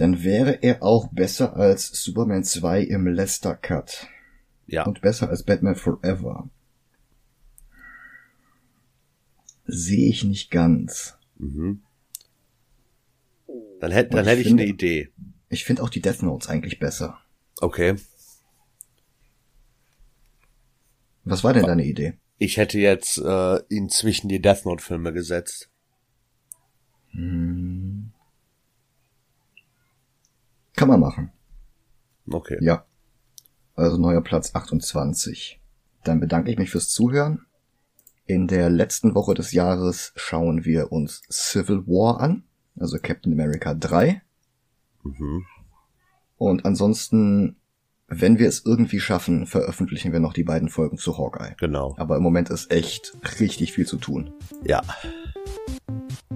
[0.00, 4.06] Dann wäre er auch besser als Superman 2 im Lester Cut.
[4.66, 4.86] Ja.
[4.86, 6.48] Und besser als Batman Forever.
[9.66, 11.18] Sehe ich nicht ganz.
[11.36, 11.82] Mhm.
[13.80, 15.10] Dann hätte, Und dann ich hätte ich finde- eine Idee.
[15.50, 17.18] Ich finde auch die Death Notes eigentlich besser.
[17.60, 17.96] Okay.
[21.24, 22.14] Was war denn deine Idee?
[22.38, 25.68] Ich hätte jetzt äh, ihn zwischen die Death Note Filme gesetzt.
[27.10, 28.12] Hm.
[30.80, 31.30] Kann man machen.
[32.26, 32.56] Okay.
[32.62, 32.86] Ja.
[33.74, 35.60] Also neuer Platz 28.
[36.04, 37.44] Dann bedanke ich mich fürs Zuhören.
[38.24, 42.44] In der letzten Woche des Jahres schauen wir uns Civil War an,
[42.78, 44.22] also Captain America 3.
[45.02, 45.44] Mhm.
[46.38, 47.56] Und ansonsten,
[48.08, 51.56] wenn wir es irgendwie schaffen, veröffentlichen wir noch die beiden Folgen zu Hawkeye.
[51.58, 51.94] Genau.
[51.98, 54.32] Aber im Moment ist echt richtig viel zu tun.
[54.64, 54.80] Ja.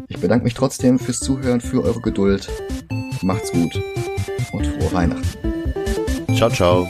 [0.09, 2.51] Ich bedanke mich trotzdem fürs Zuhören, für eure Geduld.
[3.23, 3.81] Macht's gut
[4.53, 6.35] und frohe Weihnachten.
[6.35, 6.89] Ciao, ciao.